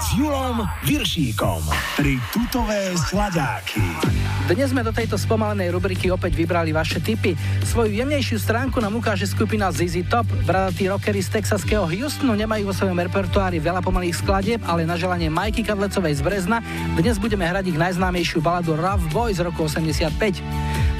s 0.00 0.06
Julom 0.16 0.64
Viršíkom. 0.88 1.68
Tri 2.00 2.16
tutové 2.32 2.96
sladáky. 2.96 4.23
Dnes 4.44 4.74
sme 4.74 4.84
do 4.84 4.92
tejto 4.92 5.16
spomalenej 5.16 5.72
rubriky 5.72 6.12
opäť 6.12 6.36
vybrali 6.36 6.74
vaše 6.74 7.00
tipy. 7.00 7.32
Svoju 7.64 7.96
jemnejšiu 7.96 8.36
stránku 8.36 8.76
nám 8.76 8.98
ukáže 8.98 9.24
skupina 9.24 9.72
ZZ 9.72 10.04
Top. 10.04 10.28
Bradatí 10.44 10.84
rockery 10.90 11.24
z 11.24 11.40
texaského 11.40 11.88
Houstonu 11.88 12.36
nemajú 12.36 12.68
vo 12.68 12.74
svojom 12.76 12.98
repertoári 12.98 13.56
veľa 13.56 13.80
pomalých 13.80 14.20
skladieb, 14.20 14.60
ale 14.68 14.84
na 14.84 15.00
želanie 15.00 15.32
Majky 15.32 15.64
Kadlecovej 15.64 16.20
z 16.20 16.22
Brezna 16.26 16.60
dnes 16.98 17.16
budeme 17.16 17.48
hrať 17.48 17.72
ich 17.72 17.78
najznámejšiu 17.80 18.44
baladu 18.44 18.76
Rough 18.76 19.06
Boy 19.14 19.32
z 19.32 19.46
roku 19.46 19.64
85. 19.64 20.12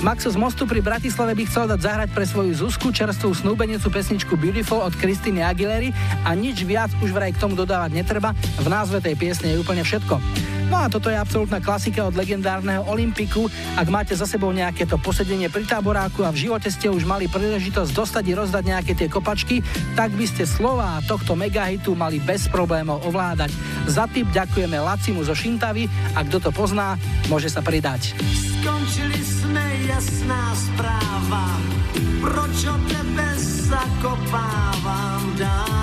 Maxo 0.01 0.29
z 0.29 0.37
Mostu 0.37 0.65
pri 0.69 0.85
Bratislave 0.85 1.33
by 1.33 1.45
chcel 1.49 1.65
dať 1.65 1.81
zahrať 1.81 2.09
pre 2.13 2.29
svoju 2.29 2.53
Zuzku 2.53 2.93
čerstvú 2.93 3.33
snúbenicu 3.33 3.89
pesničku 3.89 4.37
Beautiful 4.37 4.85
od 4.85 4.93
Kristiny 4.97 5.41
Aguilery 5.41 5.97
a 6.29 6.37
nič 6.37 6.61
viac 6.65 6.93
už 7.01 7.09
vraj 7.13 7.33
k 7.33 7.41
tomu 7.41 7.57
dodávať 7.57 7.93
netreba, 7.93 8.37
v 8.61 8.69
názve 8.69 9.01
tej 9.01 9.17
piesne 9.17 9.57
je 9.57 9.61
úplne 9.65 9.81
všetko. 9.81 10.54
No 10.73 10.81
a 10.81 10.89
toto 10.89 11.13
je 11.13 11.17
absolútna 11.17 11.61
klasika 11.61 12.09
od 12.09 12.17
legendárneho 12.17 12.85
Olympiku. 12.89 13.49
Ak 13.77 13.89
máte 13.93 14.17
za 14.17 14.25
sebou 14.25 14.51
nejaké 14.51 14.89
to 14.89 14.97
posedenie 14.97 15.53
pri 15.53 15.69
táboráku 15.69 16.25
a 16.25 16.33
v 16.33 16.49
živote 16.49 16.73
ste 16.73 16.89
už 16.89 17.05
mali 17.05 17.29
príležitosť 17.29 17.91
dostať 17.93 18.25
i 18.33 18.37
rozdať 18.37 18.65
nejaké 18.65 18.93
tie 18.97 19.09
kopačky, 19.09 19.61
tak 19.93 20.13
by 20.17 20.25
ste 20.25 20.49
slova 20.49 21.05
tohto 21.05 21.37
megahitu 21.37 21.93
mali 21.93 22.17
bez 22.21 22.49
problémov 22.49 23.05
ovládať. 23.05 23.53
Za 23.85 24.09
tip 24.09 24.29
ďakujeme 24.33 24.81
Lacimu 24.81 25.21
zo 25.23 25.37
Šintavy 25.37 25.85
a 26.17 26.25
kto 26.25 26.49
to 26.49 26.51
pozná, 26.51 26.97
môže 27.29 27.53
sa 27.53 27.61
pridať. 27.61 28.17
Skončili 28.65 29.21
jsme 29.21 29.65
jasná 29.85 30.57
zpráva, 30.57 31.61
proč 32.25 32.57
o 32.65 32.77
tebe 32.89 33.27
zakopávám 33.69 35.23
dál. 35.37 35.74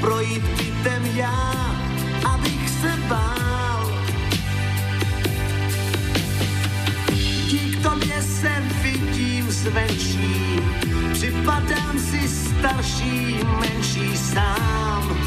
Projít 0.00 0.42
bytem 0.42 1.06
já, 1.14 1.76
abych 2.34 2.68
se 2.68 2.92
bál. 3.08 3.92
Dík 7.48 7.82
tobě 7.82 8.22
se 8.22 8.62
vidím 8.82 9.50
zvenčí, 9.50 10.60
připadám 11.12 11.98
si 11.98 12.28
starší, 12.28 13.38
menší 13.60 14.16
sám. 14.16 15.18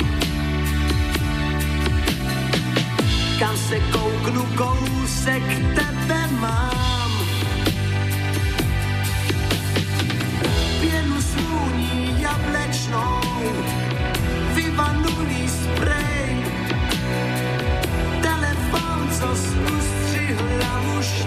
Kam 3.39 3.57
se 3.57 3.79
kouknu, 3.79 4.45
kousek 4.57 5.43
tebe 5.75 6.27
mám. 6.39 7.11
Pěnu 10.81 11.21
svůní 11.21 12.21
jablečnou, 12.21 13.21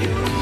you. 0.05 0.34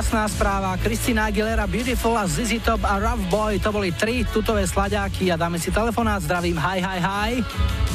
Jasná 0.00 0.24
správa. 0.32 0.80
Kristina 0.80 1.28
Aguilera, 1.28 1.68
Beautiful 1.68 2.16
a 2.16 2.24
ZZ 2.24 2.56
Top 2.64 2.80
a 2.88 2.96
Rough 2.96 3.20
Boy, 3.28 3.60
to 3.60 3.68
boli 3.68 3.92
tri 3.92 4.24
tutové 4.24 4.64
slaďáky 4.64 5.28
a 5.28 5.36
dáme 5.36 5.60
si 5.60 5.68
telefonát. 5.68 6.24
Zdravím, 6.24 6.56
hi, 6.56 6.80
hi, 6.80 6.98
hi. 7.04 7.32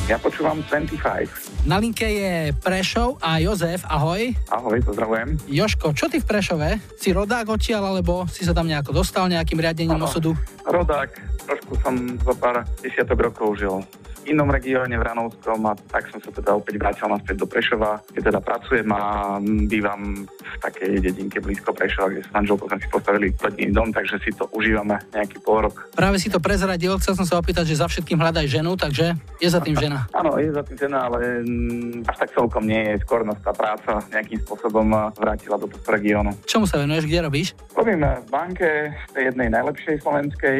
Ja 0.05 0.21
počúvam 0.21 0.61
25. 0.69 1.65
Na 1.65 1.81
linke 1.81 2.05
je 2.05 2.53
Prešov 2.61 3.17
a 3.17 3.41
Jozef, 3.41 3.81
ahoj. 3.89 4.37
Ahoj, 4.53 4.85
pozdravujem. 4.85 5.49
Joško, 5.49 5.97
čo 5.97 6.05
ty 6.05 6.21
v 6.21 6.29
Prešove? 6.29 6.69
Si 7.01 7.09
rodák 7.09 7.49
odtiaľ, 7.49 7.97
alebo 7.97 8.29
si 8.29 8.45
sa 8.45 8.53
tam 8.53 8.69
nejako 8.69 9.01
dostal 9.01 9.25
nejakým 9.25 9.57
riadením 9.57 9.97
Áno. 9.97 10.05
osudu? 10.05 10.37
Rodák, 10.61 11.09
trošku 11.49 11.73
som 11.81 11.97
za 12.21 12.37
pár 12.37 12.69
desiatok 12.85 13.33
rokov 13.33 13.57
žil 13.57 13.81
inom 14.25 14.49
regióne 14.49 14.97
v 14.97 15.05
Ranovskom 15.05 15.61
a 15.69 15.73
tak 15.77 16.09
som 16.09 16.19
sa 16.19 16.33
teda 16.33 16.57
opäť 16.57 16.81
vrátil 16.81 17.07
naspäť 17.09 17.35
do 17.41 17.47
Prešova, 17.47 18.01
kde 18.11 18.21
teda 18.31 18.39
pracujem 18.41 18.87
a 18.91 19.37
bývam 19.69 20.25
v 20.25 20.55
takej 20.61 21.01
dedinke 21.01 21.37
blízko 21.39 21.71
Prešova, 21.71 22.11
kde 22.11 22.21
s 22.25 22.29
manželkou 22.33 22.65
sme 22.65 22.81
si 22.81 22.89
postavili 22.89 23.27
rodinný 23.37 23.71
dom, 23.71 23.89
takže 23.93 24.17
si 24.25 24.33
to 24.33 24.49
užívame 24.51 24.97
nejaký 25.13 25.37
pol 25.45 25.69
rok. 25.69 25.93
Práve 25.93 26.17
si 26.17 26.27
to 26.27 26.41
prezradil, 26.41 26.97
chcel 26.97 27.13
som 27.13 27.25
sa 27.25 27.37
opýtať, 27.37 27.69
že 27.69 27.79
za 27.79 27.87
všetkým 27.87 28.17
hľadaj 28.17 28.45
ženu, 28.49 28.73
takže 28.73 29.13
je 29.37 29.49
za 29.49 29.61
tým 29.61 29.77
žena. 29.77 30.09
Áno, 30.11 30.37
je 30.41 30.49
za 30.49 30.63
tým 30.65 30.77
cena, 30.77 31.05
ale 31.05 31.45
mm, 31.45 32.09
až 32.09 32.15
tak 32.25 32.29
celkom 32.33 32.65
nie 32.65 32.81
je. 32.93 32.93
Skôr 33.05 33.21
nás 33.21 33.37
tá 33.45 33.53
práca 33.53 34.01
nejakým 34.09 34.41
spôsobom 34.43 34.87
eh, 34.89 34.99
vrátila 35.15 35.55
do 35.61 35.69
tohto 35.69 35.89
regiónu. 35.93 36.33
Čomu 36.49 36.65
sa 36.65 36.81
venuješ, 36.81 37.05
kde 37.05 37.19
robíš? 37.25 37.47
Robím 37.77 38.01
v 38.01 38.29
banke, 38.31 38.69
tej 39.13 39.31
jednej 39.31 39.51
najlepšej 39.51 40.01
slovenskej 40.01 40.59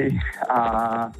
a 0.52 0.60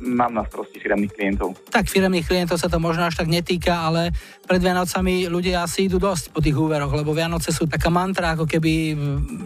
mám 0.03 0.31
na 0.35 0.43
starosti 0.47 0.77
firemných 0.80 1.13
klientov. 1.15 1.55
Tak 1.72 1.88
firemných 1.88 2.27
klientov 2.27 2.34
sa 2.43 2.67
to 2.67 2.75
možno 2.83 3.07
až 3.07 3.15
tak 3.15 3.31
netýka, 3.31 3.87
ale 3.87 4.11
pred 4.43 4.59
Vianocami 4.59 5.31
ľudia 5.31 5.63
asi 5.63 5.87
idú 5.87 5.95
dosť 5.95 6.35
po 6.35 6.43
tých 6.43 6.59
úveroch, 6.59 6.91
lebo 6.91 7.15
Vianoce 7.15 7.55
sú 7.55 7.71
taká 7.71 7.87
mantra, 7.87 8.35
ako 8.35 8.43
keby 8.43 8.91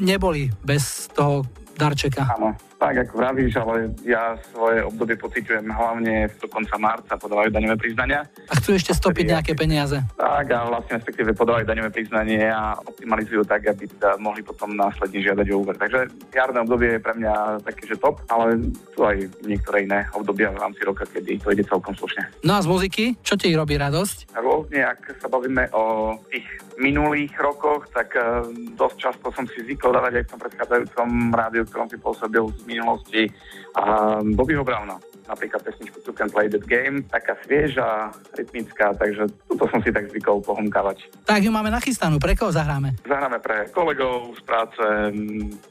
neboli 0.02 0.50
bez 0.66 1.14
toho 1.14 1.46
darčeka. 1.78 2.26
Áno, 2.26 2.58
tak 2.80 2.96
ako 2.96 3.14
vravíš, 3.20 3.60
ale 3.60 3.92
ja 4.08 4.40
svoje 4.56 4.80
obdobie 4.88 5.20
pociťujem 5.20 5.68
hlavne 5.68 6.32
do 6.40 6.48
konca 6.48 6.80
marca, 6.80 7.20
podávajú 7.20 7.52
daňové 7.52 7.76
priznania. 7.76 8.24
A 8.48 8.56
chcú 8.56 8.80
ešte 8.80 8.96
stopiť 8.96 9.36
nejaké 9.36 9.52
peniaze. 9.52 10.00
Tak 10.16 10.48
a 10.48 10.60
vlastne 10.72 11.04
respektíve 11.04 11.36
podávajú 11.36 11.68
daňové 11.68 11.92
priznanie 11.92 12.48
a 12.48 12.80
optimalizujú 12.80 13.44
tak, 13.44 13.68
aby 13.68 13.84
teda 13.84 14.16
mohli 14.24 14.40
potom 14.48 14.72
následne 14.80 15.20
žiadať 15.20 15.46
o 15.52 15.60
úver. 15.60 15.76
Takže 15.76 16.08
jarné 16.32 16.64
obdobie 16.64 16.96
je 16.96 17.04
pre 17.04 17.14
mňa 17.20 17.34
také, 17.68 17.84
že 17.84 18.00
top, 18.00 18.24
ale 18.32 18.72
sú 18.96 19.04
aj 19.04 19.28
niektoré 19.44 19.84
iné 19.84 20.08
obdobia 20.16 20.56
v 20.56 20.64
rámci 20.64 20.82
roka, 20.88 21.04
kedy 21.04 21.36
to 21.44 21.52
ide 21.52 21.68
celkom 21.68 21.92
slušne. 22.00 22.32
No 22.48 22.56
a 22.56 22.64
z 22.64 22.68
muziky, 22.72 23.20
čo 23.20 23.36
ti 23.36 23.52
robí 23.52 23.76
radosť? 23.76 24.32
Rôzne, 24.40 24.88
ak 24.88 25.20
sa 25.20 25.28
bavíme 25.28 25.68
o 25.76 26.16
tých 26.32 26.48
minulých 26.80 27.36
rokoch, 27.36 27.92
tak 27.92 28.16
uh, 28.16 28.48
dosť 28.80 28.96
často 28.96 29.28
som 29.36 29.44
si 29.52 29.68
zvykol 29.68 30.00
dávať 30.00 30.14
aj 30.16 30.24
v 30.24 30.32
tom 30.32 30.40
predchádzajúcom 30.40 31.10
rádiu, 31.36 31.64
ktorom 31.68 31.92
si 31.92 32.00
pôsobil 32.00 32.44
minulosti 32.70 33.26
a 33.74 34.18
Bobbyho 34.22 34.62
Browna 34.62 35.10
napríklad 35.30 35.62
pesničku 35.62 36.02
You 36.02 36.14
Can 36.18 36.34
Play 36.34 36.50
That 36.50 36.66
Game, 36.66 37.06
taká 37.06 37.38
svieža, 37.46 38.10
rytmická, 38.34 38.98
takže 38.98 39.30
tuto 39.46 39.70
som 39.70 39.78
si 39.86 39.94
tak 39.94 40.10
zvykol 40.10 40.42
pohumkávať. 40.42 41.06
Tak 41.30 41.46
ju 41.46 41.54
máme 41.54 41.70
nachystanú, 41.70 42.18
pre 42.18 42.34
koho 42.34 42.50
zahráme? 42.50 42.98
Zahráme 43.06 43.38
pre 43.38 43.70
kolegov 43.70 44.34
z 44.34 44.42
práce, 44.42 44.84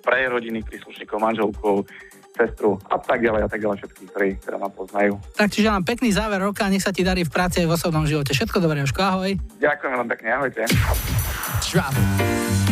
pre 0.07 0.31
rodiny, 0.31 0.63
príslušníkov, 0.63 1.19
manželku, 1.19 1.83
sestru 2.39 2.79
a 2.87 3.03
tak 3.03 3.19
ďalej 3.19 3.43
a 3.43 3.49
tak 3.51 3.59
ďalej 3.59 3.77
všetkých, 3.83 4.09
ktorí 4.15 4.29
teda 4.47 4.57
ma 4.63 4.71
poznajú. 4.71 5.19
Tak 5.35 5.51
čiže 5.51 5.75
nám 5.75 5.83
pekný 5.83 6.15
záver 6.15 6.39
roka, 6.39 6.71
nech 6.71 6.87
sa 6.87 6.95
ti 6.95 7.03
darí 7.03 7.27
v 7.27 7.35
práci 7.35 7.67
aj 7.67 7.67
v 7.67 7.75
osobnom 7.75 8.07
živote. 8.07 8.31
Všetko 8.31 8.63
dobré, 8.63 8.87
Jožko, 8.87 9.03
ahoj. 9.03 9.35
Ďakujem 9.59 9.91
veľmi 9.91 10.11
pekne, 10.15 10.29
ahojte. 10.39 10.63
Drop. 11.75 12.68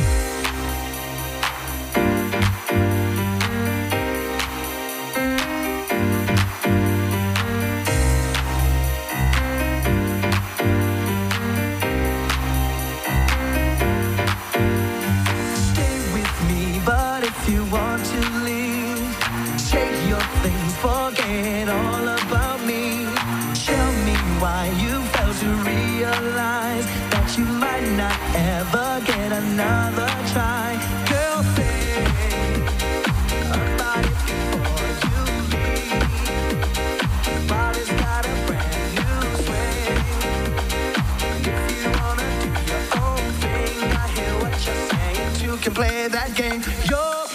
Forget 21.37 21.69
all 21.69 22.09
about 22.09 22.61
me. 22.65 23.05
Tell 23.67 23.93
me 24.07 24.17
why 24.41 24.73
you 24.83 25.03
fail 25.13 25.33
to 25.43 25.49
realize 25.71 26.87
that 27.13 27.29
you 27.37 27.45
might 27.45 27.87
not 28.01 28.19
ever 28.35 29.01
get 29.05 29.33
another 29.33 30.09
try. 30.33 30.69
Girl, 31.11 31.43
think 31.57 32.67
about 33.53 34.05
it 34.11 34.19
before 34.27 34.91
you 35.05 35.21
leave. 35.53 36.09
Body's 37.49 37.91
got 38.03 38.23
a 38.25 38.35
brand 38.47 38.91
new 38.97 39.19
swing. 39.45 39.99
If 41.53 41.69
you 41.83 41.91
wanna 42.01 42.29
do 42.41 42.51
your 42.71 42.85
own 43.05 43.25
thing, 43.43 43.77
I 43.93 44.07
hear 44.17 44.35
what 44.43 44.55
you're 44.65 44.85
saying. 44.91 45.31
You 45.45 45.53
can 45.59 45.73
play 45.75 46.09
that 46.09 46.31
game 46.35 46.63
you're 46.89 47.26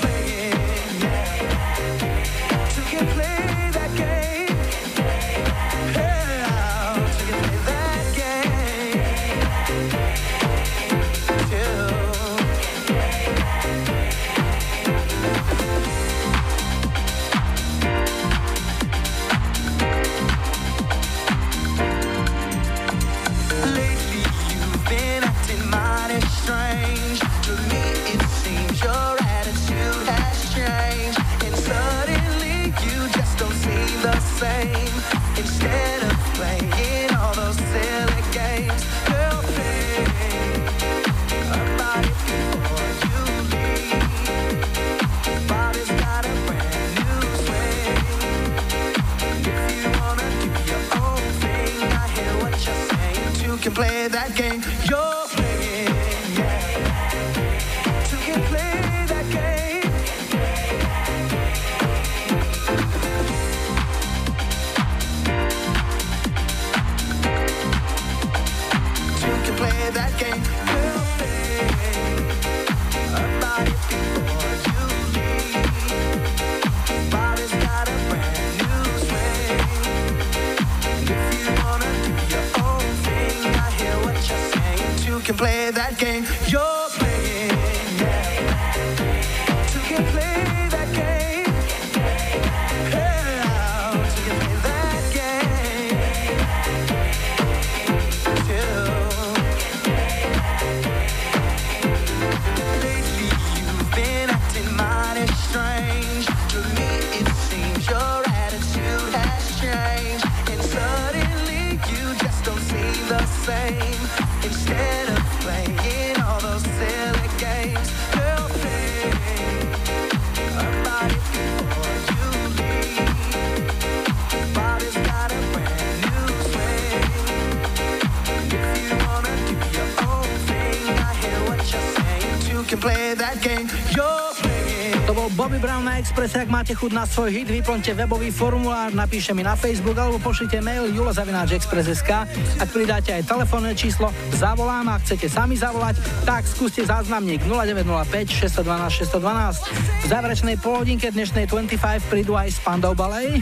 Expresse. 136.02 136.42
Ak 136.42 136.50
máte 136.50 136.74
chuť 136.74 136.98
na 136.98 137.06
svoj 137.06 137.30
hit, 137.30 137.46
vyplňte 137.46 137.94
webový 137.94 138.34
formulár, 138.34 138.90
napíšte 138.90 139.38
mi 139.38 139.46
na 139.46 139.54
Facebook 139.54 139.94
alebo 139.94 140.18
pošlite 140.18 140.58
mail 140.58 140.90
julozavináčexpress.sk. 140.90 142.10
Ak 142.58 142.70
pridáte 142.74 143.14
aj 143.14 143.30
telefónne 143.30 143.78
číslo, 143.78 144.10
zavolám. 144.34 144.90
Ak 144.90 145.06
chcete 145.06 145.30
sami 145.30 145.62
zavolať, 145.62 146.02
tak 146.26 146.50
skúste 146.50 146.82
záznamník 146.82 147.46
0905 147.46 148.34
612 148.34 149.14
612. 149.14 149.62
V 150.02 150.06
záverečnej 150.10 150.58
polhodinke 150.58 151.14
dnešnej 151.14 151.46
25 151.46 152.10
prídu 152.10 152.34
aj 152.34 152.50
Spandau 152.50 152.98
Ballet. 152.98 153.38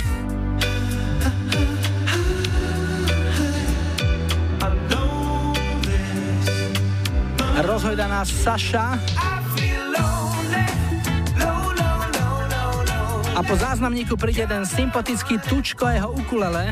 Rozhojda 7.63 8.11
nás 8.11 8.27
Saša. 8.27 9.28
po 13.49 13.57
záznamníku 13.57 14.13
príde 14.13 14.45
ten 14.45 14.61
sympatický 14.61 15.41
tučko 15.41 15.89
jeho 15.89 16.13
ukulele. 16.13 16.69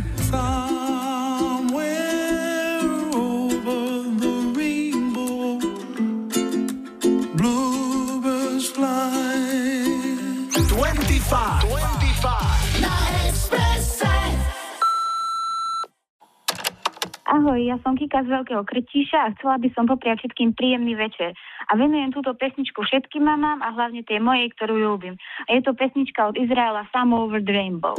Ahoj, 17.28 17.60
ja 17.60 17.82
som 17.82 17.98
Kika 17.98 18.22
z 18.22 18.30
Veľkého 18.30 18.62
Krčíša 18.62 19.18
a 19.18 19.34
chcela 19.34 19.58
by 19.58 19.70
som 19.74 19.90
popriať 19.90 20.22
všetkým 20.22 20.54
príjemný 20.54 20.94
večer. 20.94 21.34
A 21.68 21.76
venujem 21.76 22.16
túto 22.16 22.32
pesničku 22.34 22.80
všetkým 22.84 23.28
mamám 23.28 23.60
a 23.60 23.76
hlavne 23.76 24.02
tej 24.08 24.24
mojej, 24.24 24.48
ktorú 24.56 24.80
ľúbim. 24.80 25.20
A 25.48 25.60
je 25.60 25.62
to 25.62 25.76
pesnička 25.76 26.32
od 26.32 26.40
Izraela 26.40 26.88
Some 26.96 27.12
Over 27.12 27.44
the 27.44 27.54
Rainbow. 27.54 27.96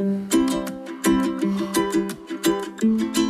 thank 2.78 3.16
you 3.16 3.27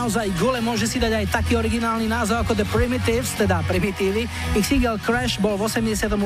naozaj 0.00 0.32
gule, 0.40 0.64
môže 0.64 0.88
si 0.88 0.96
dať 0.96 1.12
aj 1.12 1.26
taký 1.28 1.60
originálny 1.60 2.08
názov 2.08 2.40
ako 2.40 2.56
The 2.56 2.64
Primitives, 2.72 3.36
teda 3.36 3.60
Primitívy. 3.68 4.24
Ich 4.56 4.64
single 4.64 4.96
Crash 4.96 5.36
bol 5.36 5.60
v 5.60 5.68
88. 5.68 6.16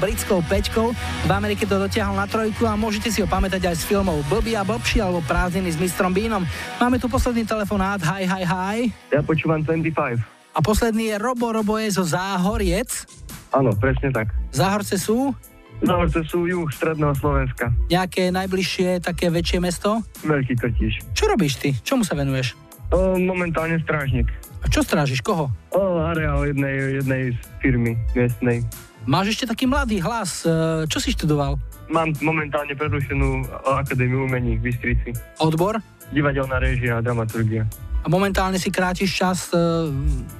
britskou 0.00 0.40
pečkou, 0.48 0.96
v 0.96 1.30
Amerike 1.36 1.68
to 1.68 1.76
dotiahol 1.76 2.16
na 2.16 2.24
trojku 2.24 2.64
a 2.64 2.72
môžete 2.72 3.12
si 3.12 3.20
ho 3.20 3.28
pamätať 3.28 3.68
aj 3.68 3.76
z 3.76 3.82
filmov 3.84 4.24
Blbý 4.32 4.56
a 4.56 4.64
blbší 4.64 5.04
alebo 5.04 5.20
Prázdniny 5.28 5.68
s 5.68 5.76
mistrom 5.76 6.16
Bínom. 6.16 6.40
Máme 6.80 6.96
tu 6.96 7.12
posledný 7.12 7.44
telefonát, 7.44 8.00
hi, 8.00 8.24
hi, 8.24 8.48
hi. 8.48 8.78
Ja 9.12 9.20
počúvam 9.20 9.60
25. 9.60 10.24
A 10.56 10.58
posledný 10.64 11.12
je 11.12 11.16
Robo, 11.20 11.52
Robo 11.52 11.76
je 11.76 11.92
zo 11.92 12.08
Záhoriec. 12.08 13.04
Áno, 13.52 13.76
presne 13.76 14.08
tak. 14.08 14.32
Záhorce 14.56 14.96
sú 14.96 15.36
Záhorce 15.84 16.24
sú 16.24 16.48
juh 16.48 16.66
stredného 16.72 17.12
Slovenska. 17.12 17.70
nejaké 17.92 18.32
najbližšie 18.32 19.04
také 19.04 19.28
väčšie 19.28 19.60
mesto. 19.60 20.00
Veľký 20.24 20.56
Krtíš. 20.56 21.04
Čo 21.12 21.28
robíš 21.28 21.60
ty? 21.60 21.76
Čomu 21.84 22.08
sa 22.08 22.16
venuješ? 22.16 22.67
O, 22.88 23.20
momentálne 23.20 23.76
strážnik. 23.84 24.32
A 24.64 24.66
čo 24.72 24.80
strážiš? 24.80 25.20
Koho? 25.20 25.52
O, 25.76 25.80
areál 26.00 26.48
jednej, 26.48 27.04
jednej 27.04 27.22
z 27.36 27.40
firmy 27.60 27.92
miestnej. 28.16 28.64
Máš 29.08 29.36
ešte 29.36 29.48
taký 29.48 29.64
mladý 29.64 30.04
hlas. 30.04 30.44
Čo 30.88 30.98
si 31.00 31.16
študoval? 31.16 31.56
Mám 31.88 32.12
momentálne 32.20 32.76
prerušenú 32.76 33.48
Akadémiu 33.64 34.28
umení 34.28 34.60
v 34.60 34.68
Bystrici. 34.68 35.16
Odbor? 35.40 35.80
Divadelná 36.12 36.60
réžia 36.60 37.00
a 37.00 37.04
dramaturgia. 37.04 37.64
A 38.04 38.06
momentálne 38.06 38.60
si 38.60 38.70
krátiš 38.70 39.10
čas 39.10 39.50
e, 39.50 39.58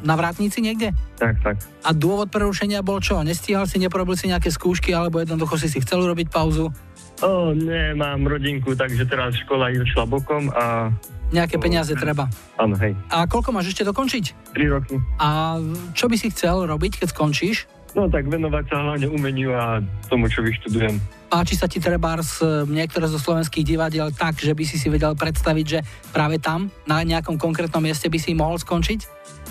na 0.06 0.14
vrátnici 0.14 0.62
niekde? 0.62 0.94
Tak, 1.18 1.42
tak. 1.42 1.56
A 1.82 1.90
dôvod 1.90 2.30
prerušenia 2.30 2.86
bol 2.86 3.02
čo? 3.02 3.18
Nestíhal 3.24 3.66
si, 3.66 3.82
neprobil 3.82 4.14
si 4.14 4.30
nejaké 4.30 4.52
skúšky, 4.52 4.94
alebo 4.94 5.18
jednoducho 5.18 5.58
si 5.58 5.66
si 5.66 5.82
chcel 5.82 6.04
urobiť 6.06 6.30
pauzu? 6.30 6.70
O, 7.18 7.50
nie, 7.50 7.94
mám 7.98 8.22
rodinku, 8.22 8.78
takže 8.78 9.02
teraz 9.02 9.34
škola 9.42 9.74
išla 9.74 10.06
bokom 10.06 10.54
a... 10.54 10.94
Nejaké 11.28 11.60
peniaze 11.60 11.92
treba. 11.92 12.24
Áno, 12.56 12.72
hej. 12.80 12.96
A 13.12 13.28
koľko 13.28 13.52
máš 13.52 13.76
ešte 13.76 13.84
dokončiť? 13.84 14.54
3 14.56 14.74
roky. 14.74 14.96
A 15.20 15.60
čo 15.92 16.08
by 16.08 16.16
si 16.16 16.32
chcel 16.32 16.64
robiť, 16.64 17.04
keď 17.04 17.08
skončíš? 17.12 17.68
No 17.96 18.06
tak 18.08 18.28
venovať 18.28 18.64
sa 18.68 18.84
hlavne 18.84 19.08
umeniu 19.08 19.52
a 19.56 19.80
tomu, 20.06 20.28
čo 20.28 20.44
vyštudujem. 20.44 21.00
Páči 21.28 21.56
sa 21.56 21.68
ti 21.68 21.80
trebárs 21.80 22.40
e, 22.40 22.64
niektoré 22.68 23.08
zo 23.08 23.20
slovenských 23.20 23.64
divadiel 23.64 24.08
tak, 24.12 24.40
že 24.40 24.52
by 24.52 24.64
si 24.64 24.80
si 24.80 24.88
vedel 24.88 25.12
predstaviť, 25.16 25.66
že 25.66 25.80
práve 26.12 26.40
tam, 26.40 26.72
na 26.88 27.04
nejakom 27.04 27.36
konkrétnom 27.36 27.84
mieste 27.84 28.08
by 28.08 28.16
si 28.20 28.32
mohol 28.32 28.56
skončiť? 28.56 29.00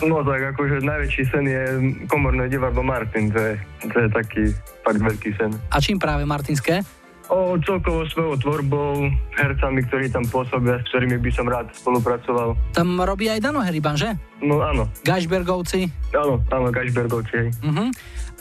No 0.06 0.22
tak 0.22 0.54
akože 0.54 0.86
najväčší 0.86 1.24
sen 1.30 1.46
je 1.50 1.64
komorné 2.06 2.46
divadlo 2.50 2.86
Martin, 2.86 3.34
to 3.34 3.42
je, 3.42 3.54
to 3.90 3.98
je 4.06 4.10
taký 4.14 4.44
fakt 4.86 5.02
veľký 5.02 5.30
sen. 5.38 5.52
A 5.74 5.82
čím 5.82 5.98
práve 5.98 6.22
Martinské? 6.26 6.86
O 7.28 7.60
celkovo 7.60 8.08
svojou 8.08 8.40
tvorbou, 8.40 9.12
hercami, 9.36 9.84
ktorí 9.92 10.08
tam 10.08 10.24
pôsobia, 10.32 10.80
s 10.80 10.88
ktorými 10.88 11.20
by 11.20 11.32
som 11.36 11.44
rád 11.44 11.68
spolupracoval. 11.76 12.56
Tam 12.72 12.96
robí 13.04 13.28
aj 13.28 13.44
Dano 13.44 13.60
Heriban, 13.60 14.00
že? 14.00 14.16
No 14.40 14.64
áno, 14.64 14.88
Gašbergovci. 15.04 15.92
áno, 16.16 16.40
áno, 16.48 16.68
Gašbergovci. 16.72 17.52
Uh-huh. 17.68 17.92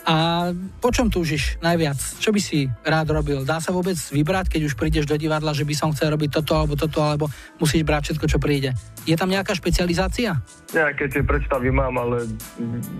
A 0.06 0.48
po 0.78 0.94
čom 0.94 1.10
túžiš 1.10 1.58
najviac? 1.58 1.98
Čo 2.22 2.30
by 2.30 2.38
si 2.38 2.70
rád 2.86 3.10
robil? 3.10 3.42
Dá 3.42 3.58
sa 3.58 3.74
vôbec 3.74 3.98
vybrať, 3.98 4.54
keď 4.54 4.70
už 4.70 4.78
prídeš 4.78 5.10
do 5.10 5.18
divadla, 5.18 5.50
že 5.50 5.66
by 5.66 5.74
som 5.74 5.90
chcel 5.90 6.14
robiť 6.14 6.30
toto 6.30 6.54
alebo 6.54 6.78
toto, 6.78 7.02
alebo 7.02 7.26
musíš 7.58 7.82
brať 7.82 8.14
všetko, 8.14 8.26
čo 8.30 8.38
príde? 8.38 8.70
Je 9.02 9.18
tam 9.18 9.26
nejaká 9.26 9.58
špecializácia? 9.58 10.38
Nejaké 10.70 11.10
tie 11.10 11.26
predstavy 11.26 11.74
mám, 11.74 11.98
ale 11.98 12.22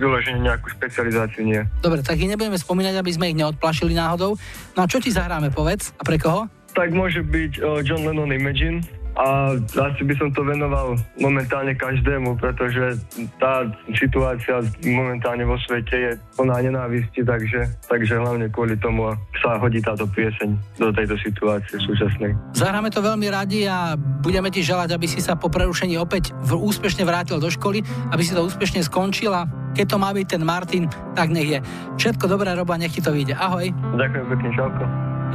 vyloženie 0.03 0.51
nejakú 0.51 0.67
špecializáciu 0.75 1.47
nie. 1.47 1.63
Dobre, 1.79 2.03
tak 2.03 2.19
ich 2.19 2.27
nebudeme 2.27 2.59
spomínať, 2.59 2.99
aby 2.99 3.11
sme 3.15 3.31
ich 3.31 3.39
neodplašili 3.39 3.95
náhodou. 3.95 4.35
No 4.75 4.83
a 4.83 4.91
čo 4.91 4.99
ti 4.99 5.15
zahráme, 5.15 5.55
povedz? 5.55 5.95
A 5.99 6.03
pre 6.03 6.19
koho? 6.19 6.51
Tak 6.75 6.91
môže 6.91 7.23
byť 7.23 7.53
o, 7.63 7.87
John 7.87 8.03
Lennon 8.03 8.35
Imagine 8.35 8.83
a 9.17 9.57
asi 9.57 10.03
by 10.05 10.15
som 10.21 10.29
to 10.37 10.45
venoval 10.45 10.93
momentálne 11.17 11.73
každému, 11.73 12.37
pretože 12.37 13.01
tá 13.41 13.65
situácia 13.97 14.61
momentálne 14.85 15.49
vo 15.49 15.57
svete 15.65 15.97
je 15.97 16.13
plná 16.37 16.61
nenávisti, 16.61 17.25
takže, 17.25 17.65
takže 17.89 18.21
hlavne 18.21 18.53
kvôli 18.53 18.77
tomu 18.77 19.09
sa 19.41 19.57
hodí 19.57 19.81
táto 19.81 20.05
pieseň 20.05 20.53
do 20.77 20.93
tejto 20.93 21.17
situácie 21.25 21.81
súčasnej. 21.81 22.37
Zahráme 22.53 22.93
to 22.93 23.01
veľmi 23.01 23.33
radi 23.33 23.65
a 23.65 23.97
budeme 23.97 24.53
ti 24.53 24.61
želať, 24.61 24.93
aby 24.93 25.09
si 25.09 25.25
sa 25.25 25.33
po 25.33 25.49
prerušení 25.49 25.97
opäť 25.97 26.37
v, 26.45 26.61
úspešne 26.61 27.09
vrátil 27.09 27.41
do 27.41 27.49
školy, 27.49 27.81
aby 28.13 28.21
si 28.21 28.37
to 28.37 28.45
úspešne 28.45 28.85
skončil 28.85 29.33
a 29.33 29.49
keď 29.73 29.87
to 29.93 29.97
má 29.97 30.13
byť 30.13 30.27
ten 30.29 30.43
Martin, 30.45 30.85
tak 31.17 31.33
nech 31.33 31.57
je. 31.57 31.59
Všetko 31.97 32.29
dobré, 32.29 32.53
Roba, 32.53 32.77
nech 32.77 32.93
ti 32.93 33.01
to 33.01 33.17
vyjde. 33.17 33.33
Ahoj. 33.33 33.73
Ďakujem 33.97 34.27
pekne, 34.29 34.51
čauko. 34.53 34.85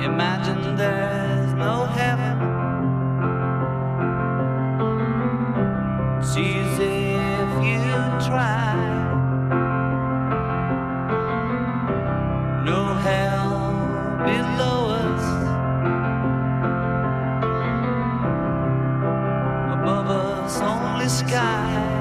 Imagine 0.01 0.77
there's 0.77 1.53
no 1.57 1.85
heaven. 1.97 2.60
Easy 6.23 7.15
if 7.15 7.63
you 7.65 7.91
try. 8.25 8.75
No 12.63 12.93
hell 12.93 13.49
below 14.23 14.91
us. 14.91 15.23
Above 19.73 20.09
us, 20.09 20.61
only 20.61 21.09
sky. 21.09 22.00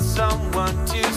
someone 0.00 0.74
to 0.86 1.13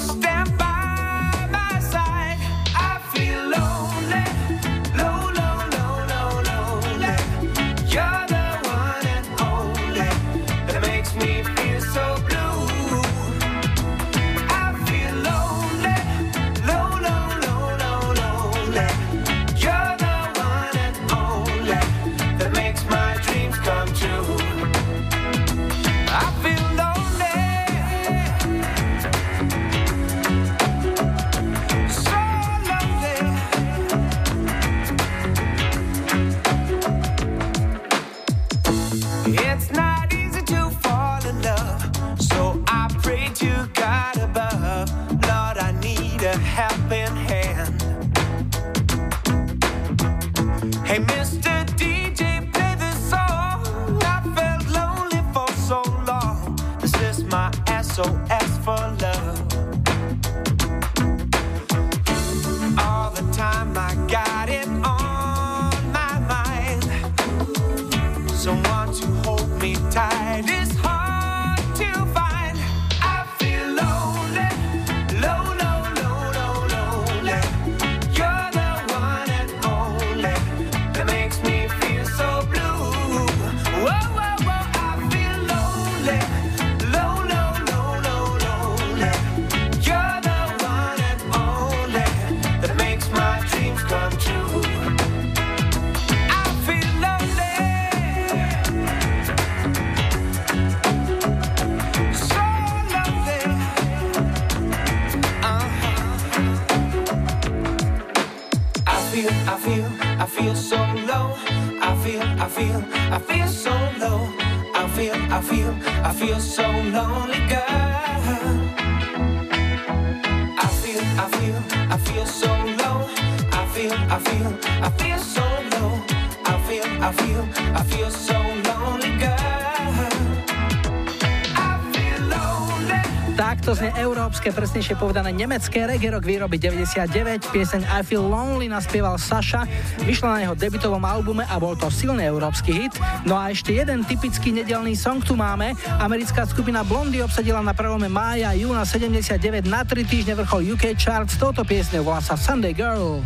povedané 134.97 135.29
nemecké 135.29 135.85
reggae 135.85 136.09
rok 136.09 136.25
výroby 136.25 136.57
99, 136.57 137.53
pieseň 137.53 137.85
I 137.85 138.01
Feel 138.01 138.25
Lonely 138.25 138.65
naspieval 138.65 139.21
Saša, 139.21 139.69
vyšla 140.03 140.29
na 140.33 140.39
jeho 140.41 140.55
debitovom 140.57 141.05
albume 141.05 141.45
a 141.45 141.55
bol 141.61 141.77
to 141.77 141.93
silný 141.93 142.25
európsky 142.25 142.73
hit. 142.73 142.97
No 143.21 143.37
a 143.37 143.53
ešte 143.53 143.77
jeden 143.77 144.01
typický 144.03 144.49
nedelný 144.49 144.97
song 144.97 145.21
tu 145.21 145.37
máme. 145.37 145.77
Americká 146.01 146.49
skupina 146.49 146.81
Blondy 146.81 147.21
obsadila 147.21 147.61
na 147.61 147.77
prvome 147.77 148.09
mája 148.09 148.49
júna 148.57 148.81
79 148.81 149.69
na 149.69 149.85
3 149.85 150.01
týždne 150.01 150.33
vrchol 150.33 150.73
UK 150.73 150.97
Charts 150.97 151.37
s 151.37 151.41
touto 151.41 151.61
piesňou, 151.61 152.01
volá 152.01 152.19
sa 152.19 152.33
Sunday 152.33 152.73
Girl. 152.73 153.21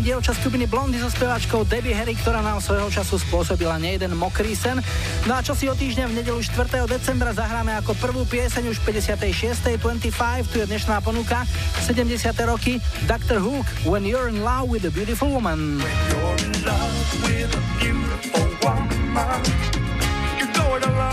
Nedelné 0.00 0.16
dievča 0.16 0.32
skupiny 0.32 0.64
Blondy 0.64 0.96
so 0.96 1.12
speváčkou 1.12 1.68
Debbie 1.68 1.92
Harry, 1.92 2.16
ktorá 2.16 2.40
nám 2.40 2.64
svojho 2.64 2.88
času 2.88 3.20
spôsobila 3.20 3.76
nejeden 3.76 4.16
mokrý 4.16 4.56
sen. 4.56 4.80
No 5.28 5.36
a 5.36 5.44
čo 5.44 5.52
si 5.52 5.68
o 5.68 5.76
týždeň 5.76 6.08
v 6.08 6.14
nedelu 6.24 6.40
4. 6.40 6.88
decembra 6.88 7.36
zahráme 7.36 7.76
ako 7.76 7.92
prvú 8.00 8.24
pieseň 8.24 8.72
už 8.72 8.80
56. 8.80 9.76
25, 9.76 10.48
tu 10.48 10.56
je 10.56 10.64
dnešná 10.64 11.04
ponuka, 11.04 11.44
70. 11.84 12.16
roky 12.48 12.80
Dr. 13.04 13.44
Hook, 13.44 13.68
When 13.84 14.08
You're 14.08 14.32
in 14.32 14.40
Love 14.40 14.72
with 14.72 14.88
a 14.88 14.92
Beautiful 14.92 15.28
Woman. 15.28 15.84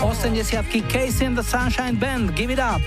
80 0.08 0.88
Casey 0.88 1.28
and 1.28 1.36
the 1.36 1.44
Sunshine 1.44 2.00
Band, 2.00 2.32
Give 2.32 2.48
It 2.48 2.58
Up. 2.58 2.80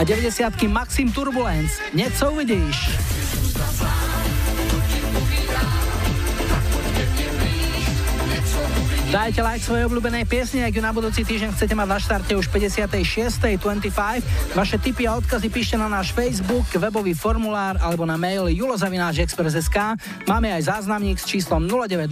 A 0.00 0.04
90 0.04 0.68
Maxim 0.68 1.12
Turbulence, 1.12 1.74
Něco 1.94 2.32
uvidíš. 2.32 2.76
Dajte 9.10 9.42
like 9.42 9.58
svojej 9.58 9.90
obľúbenej 9.90 10.22
piesni, 10.22 10.62
ak 10.62 10.70
ju 10.70 10.82
na 10.86 10.94
budúci 10.94 11.26
týždeň 11.26 11.58
chcete 11.58 11.74
mať 11.74 11.88
na 11.90 11.98
štarte 11.98 12.30
už 12.38 12.46
56. 12.46 13.58
25. 13.58 14.54
Vaše 14.54 14.78
tipy 14.78 15.10
a 15.10 15.18
odkazy 15.18 15.50
píšte 15.50 15.74
na 15.74 15.90
náš 15.90 16.14
Facebook, 16.14 16.62
webový 16.78 17.10
formulár 17.10 17.74
alebo 17.82 18.06
na 18.06 18.14
mail 18.14 18.46
julozavináčexpress.sk. 18.54 19.98
Máme 20.30 20.54
aj 20.54 20.62
záznamník 20.62 21.18
s 21.18 21.26
číslom 21.26 21.66
0905 21.66 22.06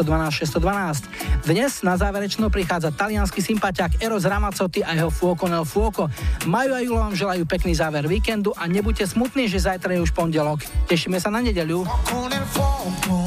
612 0.00 0.48
612. 0.48 1.12
Dnes 1.44 1.84
na 1.84 1.92
záverečnú 1.92 2.48
prichádza 2.48 2.88
talianský 2.88 3.44
sympatiak 3.44 4.00
Eros 4.00 4.24
Ramazzotti 4.24 4.80
a 4.80 4.96
jeho 4.96 5.12
Fuoco 5.12 5.44
nel 5.44 5.68
Fuoco. 5.68 6.08
Majú 6.48 6.72
a 6.72 6.80
Julo 6.80 7.04
vám 7.04 7.12
želajú 7.12 7.44
pekný 7.44 7.76
záver 7.76 8.08
víkendu 8.08 8.56
a 8.56 8.64
nebuďte 8.64 9.12
smutní, 9.12 9.44
že 9.52 9.60
zajtra 9.60 9.92
je 9.92 10.00
už 10.00 10.16
pondelok. 10.16 10.64
Tešíme 10.88 11.20
sa 11.20 11.28
na 11.28 11.44
nedeľu. 11.44 11.84
con 12.08 12.32
il 12.32 12.44
fuoco. 12.48 13.23